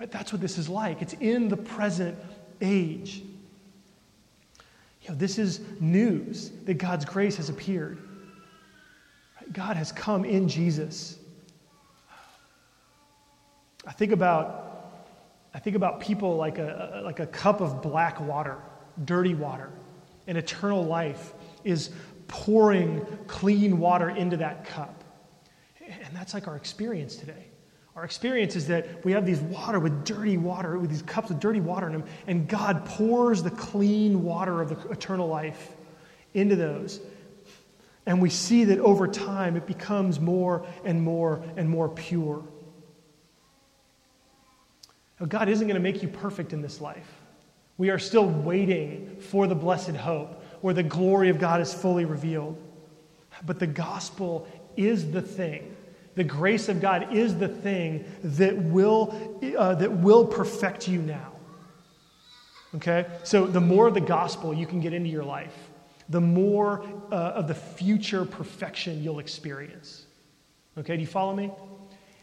Right? 0.00 0.10
That's 0.10 0.32
what 0.32 0.40
this 0.40 0.56
is 0.56 0.68
like. 0.68 1.02
It's 1.02 1.12
in 1.14 1.48
the 1.48 1.56
present 1.56 2.18
age. 2.62 3.22
You 5.02 5.10
know, 5.10 5.16
this 5.16 5.38
is 5.38 5.60
news 5.80 6.50
that 6.64 6.74
God's 6.74 7.04
grace 7.04 7.36
has 7.36 7.50
appeared. 7.50 7.98
Right? 9.36 9.52
God 9.52 9.76
has 9.76 9.92
come 9.92 10.24
in 10.24 10.48
Jesus. 10.48 11.18
I 13.86 13.92
think 13.92 14.12
about 14.12 14.62
I 15.54 15.60
think 15.60 15.76
about 15.76 16.00
people 16.00 16.36
like 16.36 16.58
a, 16.58 17.02
like 17.04 17.20
a 17.20 17.26
cup 17.28 17.60
of 17.60 17.80
black 17.80 18.20
water, 18.20 18.58
dirty 19.04 19.34
water. 19.34 19.70
And 20.26 20.36
eternal 20.36 20.84
life 20.84 21.32
is 21.62 21.90
pouring 22.28 23.04
clean 23.26 23.78
water 23.78 24.10
into 24.10 24.36
that 24.38 24.64
cup. 24.64 25.04
And 25.86 26.14
that's 26.14 26.34
like 26.34 26.48
our 26.48 26.56
experience 26.56 27.16
today. 27.16 27.46
Our 27.96 28.04
experience 28.04 28.56
is 28.56 28.66
that 28.68 29.04
we 29.04 29.12
have 29.12 29.24
these 29.24 29.40
water 29.40 29.78
with 29.78 30.04
dirty 30.04 30.36
water, 30.36 30.78
with 30.78 30.90
these 30.90 31.02
cups 31.02 31.28
with 31.28 31.38
dirty 31.38 31.60
water 31.60 31.86
in 31.86 31.92
them, 31.92 32.04
and 32.26 32.48
God 32.48 32.84
pours 32.84 33.42
the 33.42 33.52
clean 33.52 34.24
water 34.24 34.60
of 34.60 34.68
the 34.70 34.90
eternal 34.90 35.28
life 35.28 35.76
into 36.34 36.56
those. 36.56 37.00
And 38.06 38.20
we 38.20 38.30
see 38.30 38.64
that 38.64 38.80
over 38.80 39.06
time 39.06 39.56
it 39.56 39.66
becomes 39.66 40.18
more 40.18 40.66
and 40.84 41.02
more 41.02 41.42
and 41.56 41.68
more 41.68 41.88
pure. 41.88 42.44
Now, 45.20 45.26
God 45.26 45.48
isn't 45.48 45.66
going 45.66 45.76
to 45.76 45.82
make 45.82 46.02
you 46.02 46.08
perfect 46.08 46.52
in 46.52 46.60
this 46.60 46.80
life. 46.80 47.08
We 47.78 47.90
are 47.90 47.98
still 47.98 48.26
waiting 48.26 49.16
for 49.20 49.46
the 49.46 49.54
blessed 49.54 49.90
hope 49.96 50.43
where 50.64 50.72
the 50.72 50.82
glory 50.82 51.28
of 51.28 51.38
God 51.38 51.60
is 51.60 51.74
fully 51.74 52.06
revealed. 52.06 52.56
But 53.44 53.58
the 53.58 53.66
gospel 53.66 54.48
is 54.78 55.10
the 55.10 55.20
thing. 55.20 55.76
The 56.14 56.24
grace 56.24 56.70
of 56.70 56.80
God 56.80 57.14
is 57.14 57.36
the 57.36 57.48
thing 57.48 58.06
that 58.22 58.56
will, 58.56 59.38
uh, 59.58 59.74
that 59.74 59.92
will 59.92 60.24
perfect 60.24 60.88
you 60.88 61.02
now. 61.02 61.32
Okay? 62.76 63.04
So, 63.24 63.44
the 63.46 63.60
more 63.60 63.88
of 63.88 63.92
the 63.92 64.00
gospel 64.00 64.54
you 64.54 64.66
can 64.66 64.80
get 64.80 64.94
into 64.94 65.10
your 65.10 65.22
life, 65.22 65.54
the 66.08 66.22
more 66.22 66.82
uh, 67.12 67.14
of 67.14 67.46
the 67.46 67.54
future 67.54 68.24
perfection 68.24 69.04
you'll 69.04 69.18
experience. 69.18 70.06
Okay? 70.78 70.96
Do 70.96 71.02
you 71.02 71.06
follow 71.06 71.36
me? 71.36 71.50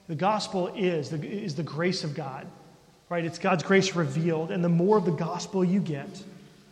The 0.08 0.16
gospel 0.16 0.70
is 0.76 1.12
the, 1.12 1.24
is 1.24 1.54
the 1.54 1.62
grace 1.62 2.04
of 2.04 2.16
God 2.16 2.48
right? 3.10 3.26
It's 3.26 3.38
God's 3.38 3.62
grace 3.62 3.94
revealed. 3.94 4.52
And 4.52 4.64
the 4.64 4.70
more 4.70 4.98
of 4.98 5.04
the 5.04 5.12
gospel 5.12 5.66
you 5.66 5.82
get, 5.82 6.24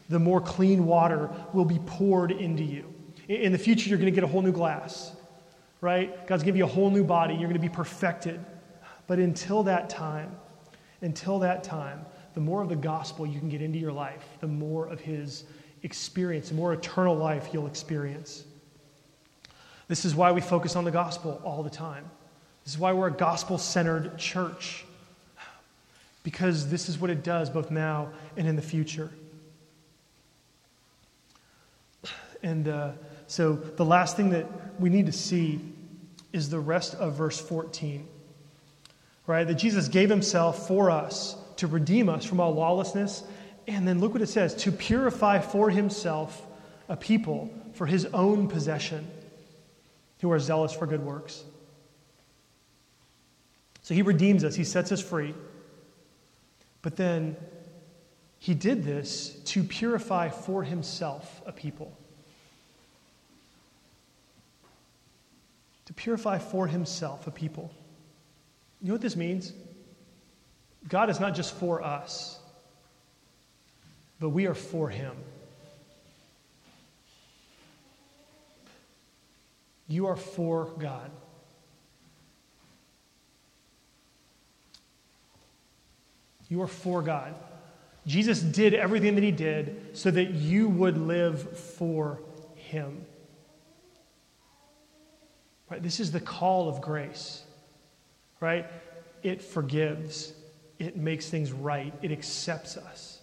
the 0.10 0.20
more 0.20 0.42
clean 0.42 0.86
water 0.86 1.30
will 1.54 1.66
be 1.66 1.80
poured 1.86 2.32
into 2.32 2.64
you. 2.64 2.94
In 3.28 3.52
the 3.52 3.58
future, 3.58 3.90
you're 3.90 4.00
going 4.00 4.12
to 4.12 4.16
get 4.16 4.24
a 4.24 4.28
whole 4.28 4.42
new 4.42 4.52
glass, 4.52 5.16
right? 5.82 6.10
God's 6.28 6.28
going 6.28 6.40
to 6.40 6.46
give 6.46 6.56
you 6.58 6.66
a 6.66 6.68
whole 6.68 6.90
new 6.90 7.04
body. 7.04 7.36
You're 7.36 7.44
going 7.50 7.54
to 7.54 7.60
be 7.60 7.70
perfected. 7.70 8.44
But 9.06 9.20
until 9.20 9.64
that 9.64 9.90
time, 9.90 10.36
until 11.02 11.40
that 11.40 11.64
time, 11.64 12.06
the 12.34 12.42
more 12.42 12.62
of 12.62 12.70
the 12.70 12.76
gospel 12.76 13.26
you 13.26 13.40
can 13.40 13.50
get 13.50 13.62
into 13.62 13.78
your 13.80 13.92
life, 13.92 14.24
the 14.40 14.48
more 14.48 14.88
of 14.88 15.00
his 15.00 15.46
experience, 15.84 16.50
the 16.50 16.56
more 16.56 16.74
eternal 16.74 17.16
life 17.16 17.50
you'll 17.54 17.68
experience. 17.68 18.46
This 19.88 20.06
is 20.06 20.16
why 20.16 20.32
we 20.32 20.42
focus 20.42 20.76
on 20.76 20.84
the 20.84 20.92
gospel 20.92 21.42
all 21.44 21.64
the 21.64 21.70
time. 21.70 22.10
This 22.64 22.74
is 22.74 22.80
why 22.80 22.94
we're 22.94 23.08
a 23.08 23.12
gospel 23.12 23.58
centered 23.58 24.18
church 24.18 24.86
because 26.24 26.70
this 26.70 26.90
is 26.90 27.00
what 27.00 27.10
it 27.10 27.24
does 27.24 27.50
both 27.50 27.72
now 27.72 28.10
and 28.38 28.48
in 28.48 28.56
the 28.56 28.62
future. 28.62 29.10
And 32.44 32.68
uh, 32.68 32.92
so 33.28 33.54
the 33.54 33.86
last 33.86 34.16
thing 34.16 34.30
that 34.32 34.46
we 34.80 34.90
need 34.90 35.06
to 35.08 35.12
see 35.12 35.60
is 36.32 36.50
the 36.50 36.60
rest 36.60 36.96
of 36.96 37.14
verse 37.14 37.40
14. 37.40 38.08
Right? 39.28 39.46
That 39.46 39.56
Jesus 39.56 39.88
gave 39.88 40.10
himself 40.10 40.68
for 40.68 40.90
us 40.90 41.36
to 41.58 41.68
redeem 41.68 42.10
us 42.10 42.26
from 42.26 42.40
all 42.40 42.54
lawlessness. 42.54 43.24
And 43.68 43.88
then 43.88 44.00
look 44.00 44.14
what 44.14 44.22
it 44.22 44.28
says 44.28 44.56
to 44.56 44.72
purify 44.72 45.40
for 45.40 45.70
himself 45.70 46.46
a 46.88 46.96
people 46.96 47.54
for 47.74 47.86
his 47.86 48.06
own 48.08 48.48
possession 48.48 49.08
who 50.22 50.32
are 50.32 50.40
zealous 50.40 50.74
for 50.74 50.88
good 50.88 51.04
works. 51.04 51.44
So 53.84 53.94
he 53.94 54.02
redeems 54.02 54.44
us, 54.44 54.56
he 54.56 54.64
sets 54.64 54.92
us 54.92 55.02
free. 55.02 55.34
But 56.82 56.96
then 56.96 57.36
he 58.38 58.54
did 58.54 58.84
this 58.84 59.36
to 59.46 59.64
purify 59.64 60.30
for 60.30 60.64
himself 60.64 61.42
a 61.46 61.52
people. 61.52 61.98
To 65.90 65.94
purify 65.96 66.38
for 66.38 66.68
himself 66.68 67.26
a 67.26 67.32
people. 67.32 67.74
You 68.80 68.90
know 68.90 68.94
what 68.94 69.02
this 69.02 69.16
means? 69.16 69.54
God 70.88 71.10
is 71.10 71.20
not 71.20 71.34
just 71.34 71.56
for 71.56 71.82
us, 71.82 72.40
but 74.20 74.30
we 74.30 74.46
are 74.46 74.54
for 74.54 74.90
him. 74.90 75.16
You 79.88 80.06
are 80.06 80.16
for 80.16 80.66
God. 80.78 81.10
You 86.50 86.62
are 86.62 86.68
for 86.68 87.02
God. 87.02 87.34
Jesus 88.06 88.42
did 88.42 88.76
everything 88.76 89.16
that 89.16 89.24
he 89.24 89.32
did 89.32 89.98
so 89.98 90.12
that 90.12 90.30
you 90.30 90.70
would 90.70 91.00
live 91.00 91.58
for 91.58 92.20
him. 92.54 93.08
Right? 95.70 95.82
This 95.82 96.00
is 96.00 96.12
the 96.12 96.20
call 96.20 96.68
of 96.68 96.82
grace. 96.82 97.44
Right? 98.40 98.66
It 99.24 99.42
forgives. 99.42 100.34
It 100.80 100.98
makes 100.98 101.30
things 101.30 101.52
right. 101.52 101.94
It 102.02 102.12
accepts 102.12 102.78
us. 102.78 103.20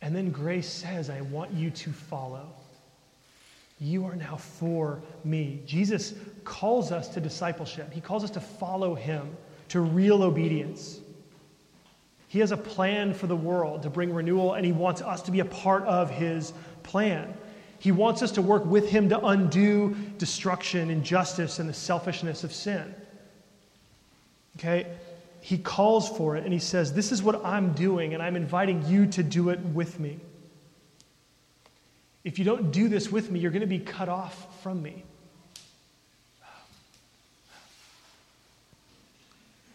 And 0.00 0.14
then 0.14 0.30
grace 0.30 0.68
says, 0.68 1.08
I 1.08 1.22
want 1.22 1.52
you 1.52 1.70
to 1.70 1.90
follow. 1.90 2.48
You 3.80 4.04
are 4.04 4.14
now 4.14 4.36
for 4.36 5.02
me. 5.24 5.62
Jesus 5.66 6.14
calls 6.44 6.92
us 6.92 7.08
to 7.08 7.20
discipleship. 7.20 7.92
He 7.92 8.00
calls 8.00 8.22
us 8.22 8.30
to 8.32 8.40
follow 8.40 8.94
him, 8.94 9.36
to 9.68 9.80
real 9.80 10.22
obedience. 10.22 11.00
He 12.28 12.40
has 12.40 12.50
a 12.50 12.56
plan 12.56 13.14
for 13.14 13.28
the 13.28 13.36
world 13.36 13.84
to 13.84 13.90
bring 13.90 14.12
renewal, 14.12 14.54
and 14.54 14.66
He 14.66 14.72
wants 14.72 15.00
us 15.00 15.22
to 15.22 15.30
be 15.30 15.38
a 15.38 15.44
part 15.44 15.84
of 15.84 16.10
His 16.10 16.52
plan. 16.82 17.32
He 17.78 17.92
wants 17.92 18.22
us 18.22 18.32
to 18.32 18.42
work 18.42 18.64
with 18.64 18.88
Him 18.88 19.08
to 19.10 19.26
undo 19.26 19.94
destruction, 20.18 20.90
injustice, 20.90 21.58
and 21.58 21.68
the 21.68 21.74
selfishness 21.74 22.44
of 22.44 22.52
sin. 22.52 22.94
Okay? 24.56 24.86
He 25.40 25.58
calls 25.58 26.08
for 26.08 26.36
it 26.36 26.44
and 26.44 26.52
He 26.52 26.58
says, 26.58 26.92
This 26.92 27.12
is 27.12 27.22
what 27.22 27.44
I'm 27.44 27.72
doing, 27.72 28.14
and 28.14 28.22
I'm 28.22 28.36
inviting 28.36 28.86
you 28.86 29.06
to 29.08 29.22
do 29.22 29.50
it 29.50 29.60
with 29.60 30.00
me. 30.00 30.18
If 32.24 32.38
you 32.38 32.44
don't 32.44 32.70
do 32.70 32.88
this 32.88 33.12
with 33.12 33.30
me, 33.30 33.40
you're 33.40 33.50
going 33.50 33.60
to 33.60 33.66
be 33.66 33.78
cut 33.78 34.08
off 34.08 34.62
from 34.62 34.82
me. 34.82 35.04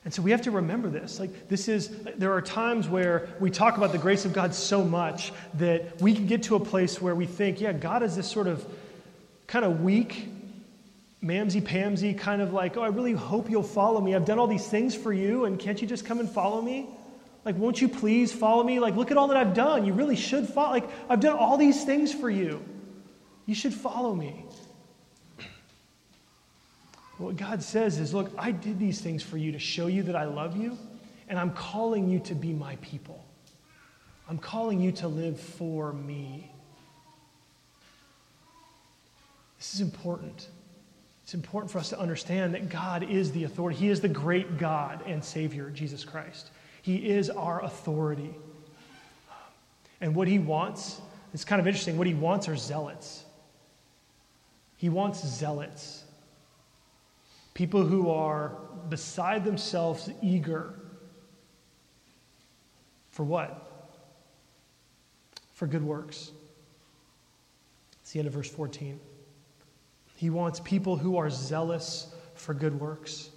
And 0.09 0.13
so 0.15 0.23
we 0.23 0.31
have 0.31 0.41
to 0.41 0.49
remember 0.49 0.89
this. 0.89 1.19
Like, 1.19 1.49
this 1.49 1.67
is, 1.67 1.89
there 2.17 2.33
are 2.33 2.41
times 2.41 2.89
where 2.89 3.29
we 3.39 3.51
talk 3.51 3.77
about 3.77 3.91
the 3.91 3.99
grace 3.99 4.25
of 4.25 4.33
God 4.33 4.55
so 4.55 4.83
much 4.83 5.31
that 5.59 6.01
we 6.01 6.15
can 6.15 6.25
get 6.25 6.41
to 6.45 6.55
a 6.55 6.59
place 6.59 6.99
where 6.99 7.13
we 7.13 7.27
think, 7.27 7.61
yeah, 7.61 7.73
God 7.73 8.01
is 8.01 8.15
this 8.15 8.27
sort 8.27 8.47
of 8.47 8.65
kind 9.45 9.63
of 9.63 9.81
weak, 9.81 10.27
mamsy 11.21 11.61
pamsy, 11.61 12.17
kind 12.17 12.41
of 12.41 12.53
like, 12.53 12.75
oh, 12.75 12.81
I 12.81 12.87
really 12.87 13.11
hope 13.11 13.51
you'll 13.51 13.61
follow 13.61 14.01
me. 14.01 14.15
I've 14.15 14.25
done 14.25 14.39
all 14.39 14.47
these 14.47 14.67
things 14.67 14.95
for 14.95 15.13
you, 15.13 15.45
and 15.45 15.59
can't 15.59 15.79
you 15.79 15.87
just 15.87 16.05
come 16.05 16.19
and 16.19 16.27
follow 16.27 16.59
me? 16.59 16.87
Like, 17.45 17.55
won't 17.57 17.79
you 17.79 17.87
please 17.87 18.31
follow 18.31 18.63
me? 18.63 18.79
Like, 18.79 18.95
look 18.95 19.11
at 19.11 19.17
all 19.17 19.27
that 19.27 19.37
I've 19.37 19.53
done. 19.53 19.85
You 19.85 19.93
really 19.93 20.15
should 20.15 20.49
follow. 20.49 20.71
Like, 20.71 20.89
I've 21.07 21.19
done 21.19 21.37
all 21.37 21.55
these 21.55 21.85
things 21.85 22.11
for 22.11 22.31
you. 22.31 22.65
You 23.45 23.53
should 23.53 23.75
follow 23.75 24.15
me. 24.15 24.43
What 27.19 27.35
God 27.35 27.61
says 27.61 27.99
is, 27.99 28.13
look, 28.13 28.31
I 28.37 28.51
did 28.51 28.79
these 28.79 29.01
things 29.01 29.21
for 29.21 29.37
you 29.37 29.51
to 29.51 29.59
show 29.59 29.87
you 29.87 30.03
that 30.03 30.15
I 30.15 30.23
love 30.23 30.55
you, 30.55 30.77
and 31.27 31.37
I'm 31.37 31.51
calling 31.51 32.09
you 32.09 32.19
to 32.21 32.33
be 32.33 32.53
my 32.53 32.77
people. 32.77 33.23
I'm 34.29 34.37
calling 34.37 34.79
you 34.79 34.93
to 34.93 35.09
live 35.09 35.37
for 35.37 35.91
me. 35.91 36.49
This 39.57 39.73
is 39.73 39.81
important. 39.81 40.47
It's 41.25 41.33
important 41.33 41.69
for 41.69 41.79
us 41.79 41.89
to 41.89 41.99
understand 41.99 42.53
that 42.53 42.69
God 42.69 43.03
is 43.03 43.33
the 43.33 43.43
authority. 43.43 43.77
He 43.77 43.89
is 43.89 43.99
the 43.99 44.07
great 44.07 44.57
God 44.57 45.03
and 45.05 45.23
Savior, 45.23 45.69
Jesus 45.71 46.05
Christ. 46.05 46.51
He 46.81 47.09
is 47.09 47.29
our 47.29 47.63
authority. 47.65 48.33
And 49.99 50.15
what 50.15 50.29
He 50.29 50.39
wants, 50.39 51.01
it's 51.33 51.43
kind 51.43 51.59
of 51.59 51.67
interesting, 51.67 51.97
what 51.97 52.07
He 52.07 52.13
wants 52.13 52.47
are 52.47 52.55
zealots. 52.55 53.25
He 54.77 54.87
wants 54.87 55.21
zealots. 55.27 55.98
People 57.59 57.83
who 57.83 58.09
are 58.09 58.53
beside 58.87 59.43
themselves 59.43 60.09
eager 60.21 60.75
for 63.09 63.25
what? 63.25 63.91
For 65.51 65.67
good 65.67 65.83
works. 65.83 66.31
It's 67.99 68.13
the 68.13 68.19
end 68.19 68.29
of 68.29 68.33
verse 68.33 68.49
14. 68.49 68.97
He 70.15 70.29
wants 70.29 70.61
people 70.61 70.95
who 70.95 71.17
are 71.17 71.29
zealous 71.29 72.07
for 72.33 72.53
good 72.53 72.79
works. 72.79 73.29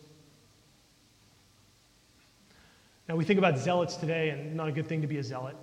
Now, 3.08 3.16
we 3.16 3.24
think 3.24 3.40
about 3.40 3.58
zealots 3.58 3.96
today, 3.96 4.30
and 4.30 4.54
not 4.54 4.68
a 4.68 4.72
good 4.72 4.86
thing 4.86 5.00
to 5.00 5.08
be 5.08 5.16
a 5.16 5.24
zealot, 5.24 5.56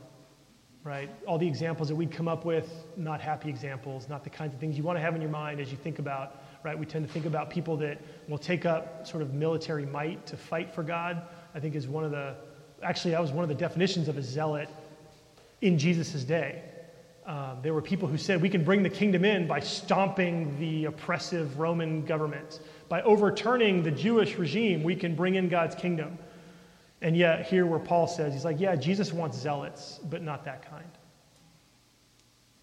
right? 0.84 1.10
All 1.26 1.38
the 1.38 1.48
examples 1.48 1.88
that 1.88 1.96
we'd 1.96 2.12
come 2.12 2.28
up 2.28 2.44
with, 2.44 2.70
not 2.98 3.22
happy 3.22 3.48
examples, 3.48 4.10
not 4.10 4.26
the 4.26 4.30
kinds 4.30 4.54
of 4.54 4.60
things 4.60 4.78
you 4.78 4.84
want 4.84 4.98
to 4.98 5.02
have 5.02 5.16
in 5.16 5.22
your 5.22 5.32
mind 5.32 5.62
as 5.62 5.72
you 5.72 5.78
think 5.78 6.00
about 6.00 6.44
right? 6.64 6.78
We 6.78 6.86
tend 6.86 7.08
to 7.08 7.12
think 7.12 7.26
about 7.26 7.50
people 7.50 7.78
that 7.78 8.02
will 8.28 8.38
take 8.38 8.66
up 8.66 9.08
sort 9.08 9.24
of 9.24 9.34
military 9.34 9.86
might 9.86 10.26
to 10.28 10.38
fight 10.38 10.74
for 10.74 10.84
God. 10.84 11.22
I 11.56 11.60
think 11.60 11.76
is 11.76 11.88
one 11.88 12.04
of 12.04 12.12
the, 12.12 12.36
actually, 12.84 13.12
that 13.12 13.22
was 13.22 13.32
one 13.32 13.44
of 13.44 13.50
the 13.50 13.56
definitions 13.56 14.08
of 14.08 14.18
a 14.18 14.22
zealot 14.22 14.70
in 15.62 15.78
Jesus' 15.78 16.24
day. 16.24 16.64
Um, 17.26 17.60
there 17.62 17.74
were 17.74 17.82
people 17.82 18.08
who 18.08 18.18
said 18.18 18.42
we 18.42 18.50
can 18.50 18.64
bring 18.64 18.82
the 18.82 18.90
kingdom 18.90 19.24
in 19.24 19.46
by 19.46 19.60
stomping 19.60 20.58
the 20.60 20.86
oppressive 20.86 21.60
Roman 21.60 22.04
government. 22.04 22.60
By 22.88 23.04
overturning 23.04 23.84
the 23.84 23.92
Jewish 23.92 24.36
regime, 24.38 24.82
we 24.82 24.96
can 24.96 25.16
bring 25.16 25.36
in 25.36 25.48
God's 25.48 25.76
kingdom. 25.76 26.18
And 27.02 27.16
yet, 27.16 27.46
here 27.46 27.66
where 27.66 27.80
Paul 27.80 28.08
says, 28.08 28.34
he's 28.34 28.46
like, 28.46 28.60
yeah, 28.60 28.76
Jesus 28.76 29.14
wants 29.14 29.38
zealots, 29.38 30.00
but 30.10 30.22
not 30.22 30.44
that 30.46 30.70
kind. 30.70 30.90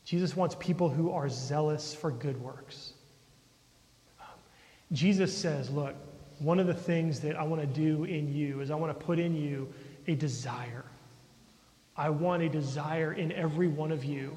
Jesus 0.05 0.36
wants 0.36 0.57
people 0.59 0.88
who 0.88 1.11
are 1.11 1.28
zealous 1.28 1.94
for 1.94 2.11
good 2.11 2.40
works. 2.40 2.92
Jesus 4.93 5.37
says, 5.37 5.70
Look, 5.70 5.95
one 6.39 6.59
of 6.59 6.66
the 6.66 6.74
things 6.74 7.20
that 7.20 7.37
I 7.37 7.43
want 7.43 7.62
to 7.62 7.66
do 7.66 8.05
in 8.05 8.34
you 8.34 8.61
is 8.61 8.70
I 8.70 8.74
want 8.74 8.99
to 8.99 9.07
put 9.07 9.18
in 9.18 9.34
you 9.34 9.72
a 10.07 10.14
desire. 10.14 10.84
I 11.97 12.11
want 12.11 12.43
a 12.43 12.49
desire 12.49 13.12
in 13.12 13.32
every 13.32 13.68
one 13.68 13.91
of 13.91 14.05
you 14.05 14.37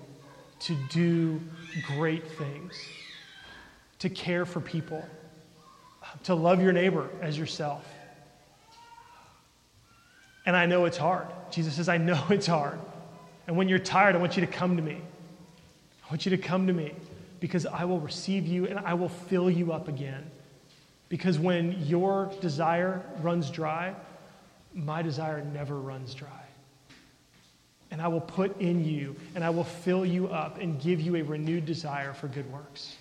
to 0.62 0.76
do 0.89 1.41
great 1.88 2.26
things, 2.28 2.74
to 4.00 4.10
care 4.10 4.45
for 4.45 4.62
people, 4.62 5.06
to 6.24 6.36
love 6.36 6.62
your 6.62 6.72
neighbor 6.72 7.10
as 7.22 7.38
yourself. 7.38 7.86
And 10.45 10.56
I 10.56 10.66
know 10.66 10.86
it's 10.86 10.97
hard. 10.97 11.28
Jesus 11.52 11.76
says, 11.76 11.89
I 11.89 11.97
know 11.97 12.22
it's 12.30 12.47
hard. 12.47 12.80
And 13.47 13.58
when 13.58 13.68
you're 13.68 13.80
tired, 13.80 14.16
I 14.16 14.20
want 14.20 14.38
you 14.38 14.45
to 14.45 14.52
come 14.52 14.78
to 14.78 14.82
me. 14.82 15.02
I 16.06 16.10
want 16.10 16.26
you 16.26 16.30
to 16.32 16.38
come 16.38 16.68
to 16.68 16.74
me 16.74 16.93
because 17.39 17.66
I 17.66 17.86
will 17.86 18.00
receive 18.00 18.47
you 18.47 18.68
and 18.68 18.80
I 18.80 18.93
will 18.93 19.10
fill 19.10 19.50
you 19.50 19.72
up 19.72 19.88
again. 19.88 20.30
Because 21.10 21.39
when 21.39 21.72
your 21.86 22.32
desire 22.39 23.03
runs 23.22 23.49
dry, 23.49 23.95
my 24.74 25.01
desire 25.01 25.43
never 25.43 25.76
runs 25.76 26.14
dry. 26.14 26.30
And 27.91 27.99
I 27.99 28.07
will 28.07 28.22
put 28.22 28.62
in 28.62 28.86
you, 28.86 29.16
and 29.34 29.43
I 29.43 29.49
will 29.49 29.64
fill 29.64 30.05
you 30.05 30.28
up 30.28 30.60
and 30.62 30.80
give 30.80 31.01
you 31.01 31.16
a 31.16 31.24
renewed 31.24 31.66
desire 31.66 32.14
for 32.14 32.28
good 32.28 32.49
works. 32.51 32.95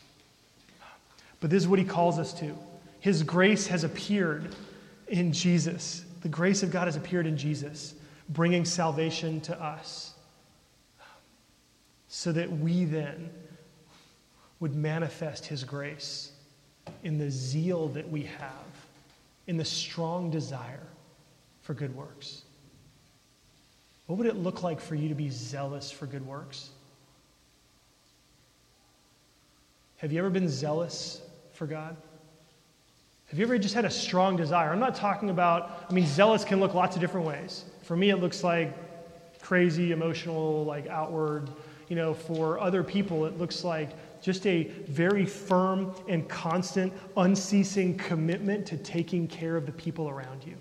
But 1.41 1.51
this 1.51 1.63
is 1.63 1.69
what 1.69 1.79
he 1.79 1.85
calls 1.85 2.19
us 2.19 2.33
to. 2.41 2.57
His 3.01 3.23
grace 3.23 3.67
has 3.67 3.85
appeared 3.85 4.57
in 5.07 5.33
Jesus. 5.33 6.05
The 6.23 6.29
grace 6.29 6.63
of 6.63 6.71
God 6.71 6.87
has 6.87 6.97
appeared 6.97 7.27
in 7.27 7.37
Jesus, 7.37 7.95
bringing 8.31 8.65
salvation 8.65 9.43
to 9.43 9.63
us. 9.63 10.15
So 12.09 12.33
that 12.33 12.51
we 12.51 12.87
then 12.87 13.31
would 14.61 14.75
manifest 14.75 15.45
his 15.45 15.63
grace 15.63 16.33
in 17.03 17.19
the 17.19 17.31
zeal 17.31 17.89
that 17.89 18.09
we 18.09 18.23
have, 18.23 18.51
in 19.47 19.57
the 19.57 19.65
strong 19.65 20.31
desire 20.31 20.87
for 21.63 21.75
good 21.75 21.95
works? 21.95 22.43
What 24.07 24.19
would 24.19 24.27
it 24.27 24.37
look 24.37 24.63
like 24.63 24.81
for 24.81 24.95
you 24.95 25.09
to 25.09 25.15
be 25.15 25.29
zealous 25.29 25.91
for 25.91 26.07
good 26.07 26.27
works? 26.27 26.71
Have 29.99 30.13
you 30.13 30.19
ever 30.19 30.31
been 30.31 30.49
zealous 30.49 31.21
for 31.53 31.67
God? 31.67 31.97
Have 33.31 33.39
you 33.39 33.45
ever 33.45 33.59
just 33.59 33.75
had 33.75 33.85
a 33.85 33.91
strong 33.91 34.37
desire? 34.37 34.73
I'm 34.73 34.79
not 34.79 34.95
talking 34.95 35.29
about, 35.29 35.85
I 35.91 35.93
mean, 35.93 36.07
zealous 36.07 36.45
can 36.45 36.61
look 36.61 36.73
lots 36.73 36.97
of 36.97 37.03
different 37.03 37.27
ways. 37.27 37.65
For 37.83 37.97
me, 37.97 38.09
it 38.11 38.17
looks 38.17 38.43
like 38.43 38.73
crazy, 39.43 39.93
emotional, 39.93 40.65
like 40.65 40.87
outward. 40.87 41.51
You 41.89 41.97
know, 41.97 42.15
for 42.15 42.59
other 42.59 42.83
people, 42.83 43.27
it 43.27 43.39
looks 43.39 43.65
like 43.65 43.91
just 44.21 44.47
a 44.47 44.65
very 44.89 45.25
firm 45.25 45.95
and 46.09 46.29
constant, 46.29 46.93
unceasing 47.17 47.97
commitment 47.97 48.67
to 48.67 48.77
taking 48.77 49.27
care 49.29 49.57
of 49.57 49.67
the 49.67 49.73
people 49.73 50.09
around 50.09 50.45
you. 50.45 50.57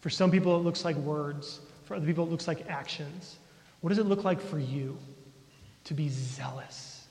For 0.00 0.10
some 0.10 0.30
people, 0.30 0.56
it 0.56 0.60
looks 0.60 0.84
like 0.84 0.96
words. 0.96 1.60
For 1.84 1.94
other 1.94 2.06
people, 2.06 2.24
it 2.24 2.30
looks 2.30 2.48
like 2.48 2.68
actions. 2.68 3.38
What 3.80 3.90
does 3.90 3.98
it 3.98 4.06
look 4.06 4.24
like 4.24 4.40
for 4.40 4.58
you 4.58 4.98
to 5.84 5.94
be 5.94 6.08
zealous? 6.08 7.06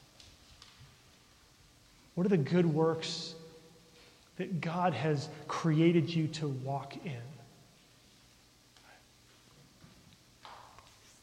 What 2.16 2.26
are 2.26 2.30
the 2.30 2.38
good 2.38 2.66
works 2.66 3.34
that 4.38 4.62
God 4.62 4.94
has 4.94 5.30
created 5.48 6.10
you 6.10 6.28
to 6.28 6.48
walk 6.48 6.96
in? 7.06 7.22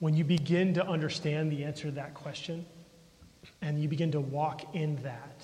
When 0.01 0.17
you 0.17 0.25
begin 0.25 0.75
to 0.75 0.87
understand 0.87 1.53
the 1.53 1.63
answer 1.63 1.85
to 1.85 1.91
that 1.93 2.15
question, 2.15 2.65
and 3.63 3.81
you 3.81 3.89
begin 3.89 4.11
to 4.13 4.21
walk 4.21 4.75
in 4.75 4.97
that, 5.03 5.43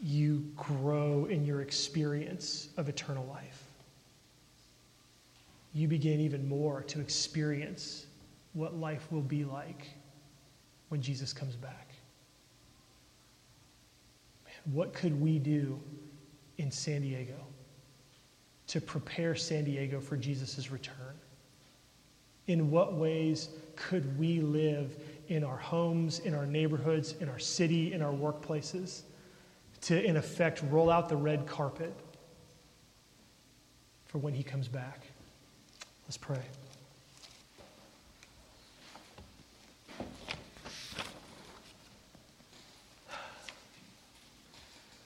you 0.00 0.44
grow 0.56 1.26
in 1.26 1.44
your 1.44 1.60
experience 1.60 2.68
of 2.76 2.88
eternal 2.88 3.26
life. 3.26 3.62
You 5.74 5.88
begin 5.88 6.20
even 6.20 6.48
more 6.48 6.82
to 6.84 7.00
experience 7.00 8.06
what 8.54 8.74
life 8.78 9.06
will 9.10 9.22
be 9.22 9.44
like 9.44 9.88
when 10.88 11.02
Jesus 11.02 11.32
comes 11.32 11.54
back. 11.54 11.88
Man, 14.44 14.74
what 14.74 14.94
could 14.94 15.20
we 15.20 15.38
do 15.38 15.78
in 16.56 16.70
San 16.70 17.02
Diego 17.02 17.36
to 18.68 18.80
prepare 18.80 19.34
San 19.34 19.64
Diego 19.64 20.00
for 20.00 20.16
Jesus' 20.16 20.70
return? 20.70 20.94
In 22.46 22.70
what 22.70 22.94
ways 22.94 23.50
could 23.74 24.18
we 24.18 24.40
live 24.40 24.96
in 25.28 25.44
our 25.44 25.56
homes, 25.56 26.20
in 26.20 26.34
our 26.34 26.46
neighborhoods, 26.46 27.14
in 27.20 27.28
our 27.28 27.38
city, 27.38 27.92
in 27.92 28.02
our 28.02 28.12
workplaces, 28.12 29.02
to, 29.82 30.02
in 30.02 30.16
effect, 30.16 30.62
roll 30.70 30.90
out 30.90 31.08
the 31.08 31.16
red 31.16 31.46
carpet 31.46 31.92
for 34.06 34.18
when 34.18 34.34
he 34.34 34.42
comes 34.42 34.68
back. 34.68 35.00
Let's 36.06 36.16
pray. 36.16 36.40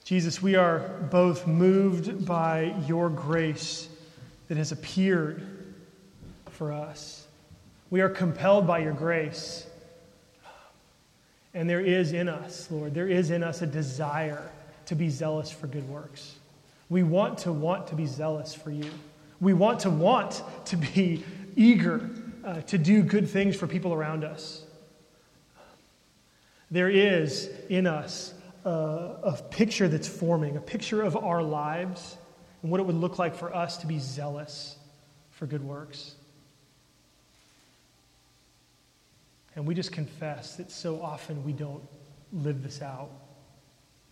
Jesus, 0.03 0.41
we 0.41 0.55
are 0.55 0.79
both 1.09 1.47
moved 1.47 2.25
by 2.25 2.75
your 2.85 3.09
grace 3.09 3.87
that 4.49 4.57
has 4.57 4.73
appeared 4.73 5.47
for 6.49 6.73
us. 6.73 7.25
We 7.89 8.01
are 8.01 8.09
compelled 8.09 8.67
by 8.67 8.79
your 8.79 8.91
grace 8.91 9.65
and 11.53 11.69
there 11.69 11.81
is 11.81 12.13
in 12.13 12.29
us, 12.29 12.69
Lord, 12.71 12.93
there 12.93 13.07
is 13.07 13.31
in 13.31 13.43
us 13.43 13.61
a 13.61 13.67
desire 13.67 14.49
to 14.85 14.95
be 14.95 15.09
zealous 15.09 15.51
for 15.51 15.67
good 15.67 15.87
works. 15.89 16.35
We 16.89 17.03
want 17.03 17.39
to 17.39 17.51
want 17.51 17.87
to 17.87 17.95
be 17.95 18.05
zealous 18.05 18.53
for 18.53 18.71
you. 18.71 18.89
We 19.39 19.53
want 19.53 19.81
to 19.81 19.89
want 19.89 20.43
to 20.65 20.77
be 20.77 21.23
eager 21.55 22.09
uh, 22.43 22.61
to 22.61 22.77
do 22.77 23.03
good 23.03 23.29
things 23.29 23.55
for 23.55 23.67
people 23.67 23.93
around 23.93 24.23
us. 24.23 24.63
There 26.69 26.89
is 26.89 27.49
in 27.69 27.85
us 27.85 28.33
uh, 28.65 28.69
a 29.23 29.41
picture 29.49 29.87
that's 29.87 30.07
forming, 30.07 30.57
a 30.57 30.61
picture 30.61 31.01
of 31.01 31.17
our 31.17 31.43
lives 31.43 32.17
and 32.61 32.71
what 32.71 32.79
it 32.79 32.85
would 32.85 32.95
look 32.95 33.19
like 33.19 33.35
for 33.35 33.53
us 33.53 33.77
to 33.77 33.87
be 33.87 33.99
zealous 33.99 34.77
for 35.31 35.45
good 35.45 35.63
works. 35.63 36.15
And 39.55 39.65
we 39.65 39.75
just 39.75 39.91
confess 39.91 40.55
that 40.55 40.71
so 40.71 41.01
often 41.01 41.43
we 41.43 41.53
don't 41.53 41.83
live 42.31 42.63
this 42.63 42.81
out. 42.81 43.09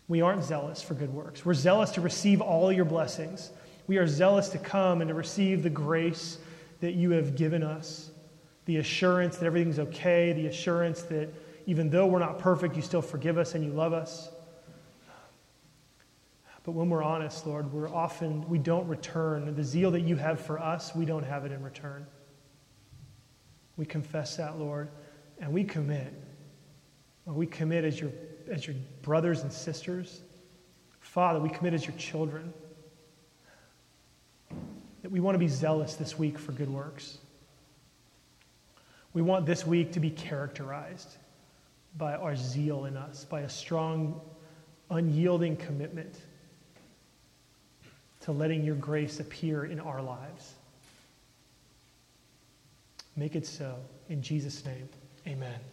We 0.07 0.21
aren't 0.21 0.43
zealous 0.43 0.81
for 0.81 0.95
good 0.95 1.13
works. 1.13 1.45
We're 1.45 1.53
zealous 1.53 1.91
to 1.91 2.01
receive 2.01 2.41
all 2.41 2.71
your 2.71 2.85
blessings. 2.85 3.51
We 3.87 3.97
are 3.97 4.07
zealous 4.07 4.49
to 4.49 4.57
come 4.57 5.01
and 5.01 5.07
to 5.09 5.13
receive 5.13 5.63
the 5.63 5.69
grace 5.69 6.39
that 6.81 6.93
you 6.93 7.11
have 7.11 7.35
given 7.35 7.63
us, 7.63 8.09
the 8.65 8.77
assurance 8.77 9.37
that 9.37 9.45
everything's 9.45 9.79
okay, 9.79 10.33
the 10.33 10.47
assurance 10.47 11.03
that 11.03 11.29
even 11.65 11.89
though 11.89 12.07
we're 12.07 12.19
not 12.19 12.39
perfect, 12.39 12.75
you 12.75 12.81
still 12.81 13.01
forgive 13.01 13.37
us 13.37 13.55
and 13.55 13.63
you 13.63 13.71
love 13.71 13.93
us. 13.93 14.29
But 16.63 16.71
when 16.73 16.89
we're 16.89 17.03
honest, 17.03 17.47
Lord, 17.47 17.71
we're 17.71 17.89
often, 17.89 18.47
we 18.49 18.59
don't 18.59 18.87
return. 18.87 19.55
The 19.55 19.63
zeal 19.63 19.91
that 19.91 20.01
you 20.01 20.15
have 20.17 20.39
for 20.39 20.59
us, 20.59 20.93
we 20.93 21.05
don't 21.05 21.23
have 21.23 21.45
it 21.45 21.51
in 21.51 21.63
return. 21.63 22.05
We 23.77 23.85
confess 23.85 24.37
that, 24.37 24.59
Lord, 24.59 24.89
and 25.39 25.53
we 25.53 25.63
commit. 25.63 26.13
We 27.25 27.45
commit 27.45 27.85
as 27.85 27.99
your, 27.99 28.11
as 28.49 28.65
your 28.65 28.75
brothers 29.01 29.41
and 29.41 29.51
sisters. 29.51 30.21
Father, 30.99 31.39
we 31.39 31.49
commit 31.49 31.73
as 31.73 31.85
your 31.85 31.95
children 31.95 32.53
that 35.01 35.11
we 35.11 35.19
want 35.19 35.35
to 35.35 35.39
be 35.39 35.47
zealous 35.47 35.95
this 35.95 36.17
week 36.17 36.37
for 36.37 36.51
good 36.51 36.69
works. 36.69 37.19
We 39.13 39.21
want 39.21 39.45
this 39.45 39.65
week 39.65 39.93
to 39.93 39.99
be 39.99 40.09
characterized 40.09 41.17
by 41.97 42.15
our 42.15 42.35
zeal 42.35 42.85
in 42.85 42.97
us, 42.97 43.25
by 43.25 43.41
a 43.41 43.49
strong, 43.49 44.21
unyielding 44.91 45.55
commitment 45.55 46.15
to 48.21 48.31
letting 48.31 48.63
your 48.63 48.75
grace 48.75 49.19
appear 49.19 49.65
in 49.65 49.79
our 49.79 50.01
lives. 50.01 50.53
Make 53.15 53.35
it 53.35 53.45
so. 53.45 53.75
In 54.09 54.21
Jesus' 54.21 54.63
name, 54.65 54.89
amen. 55.27 55.68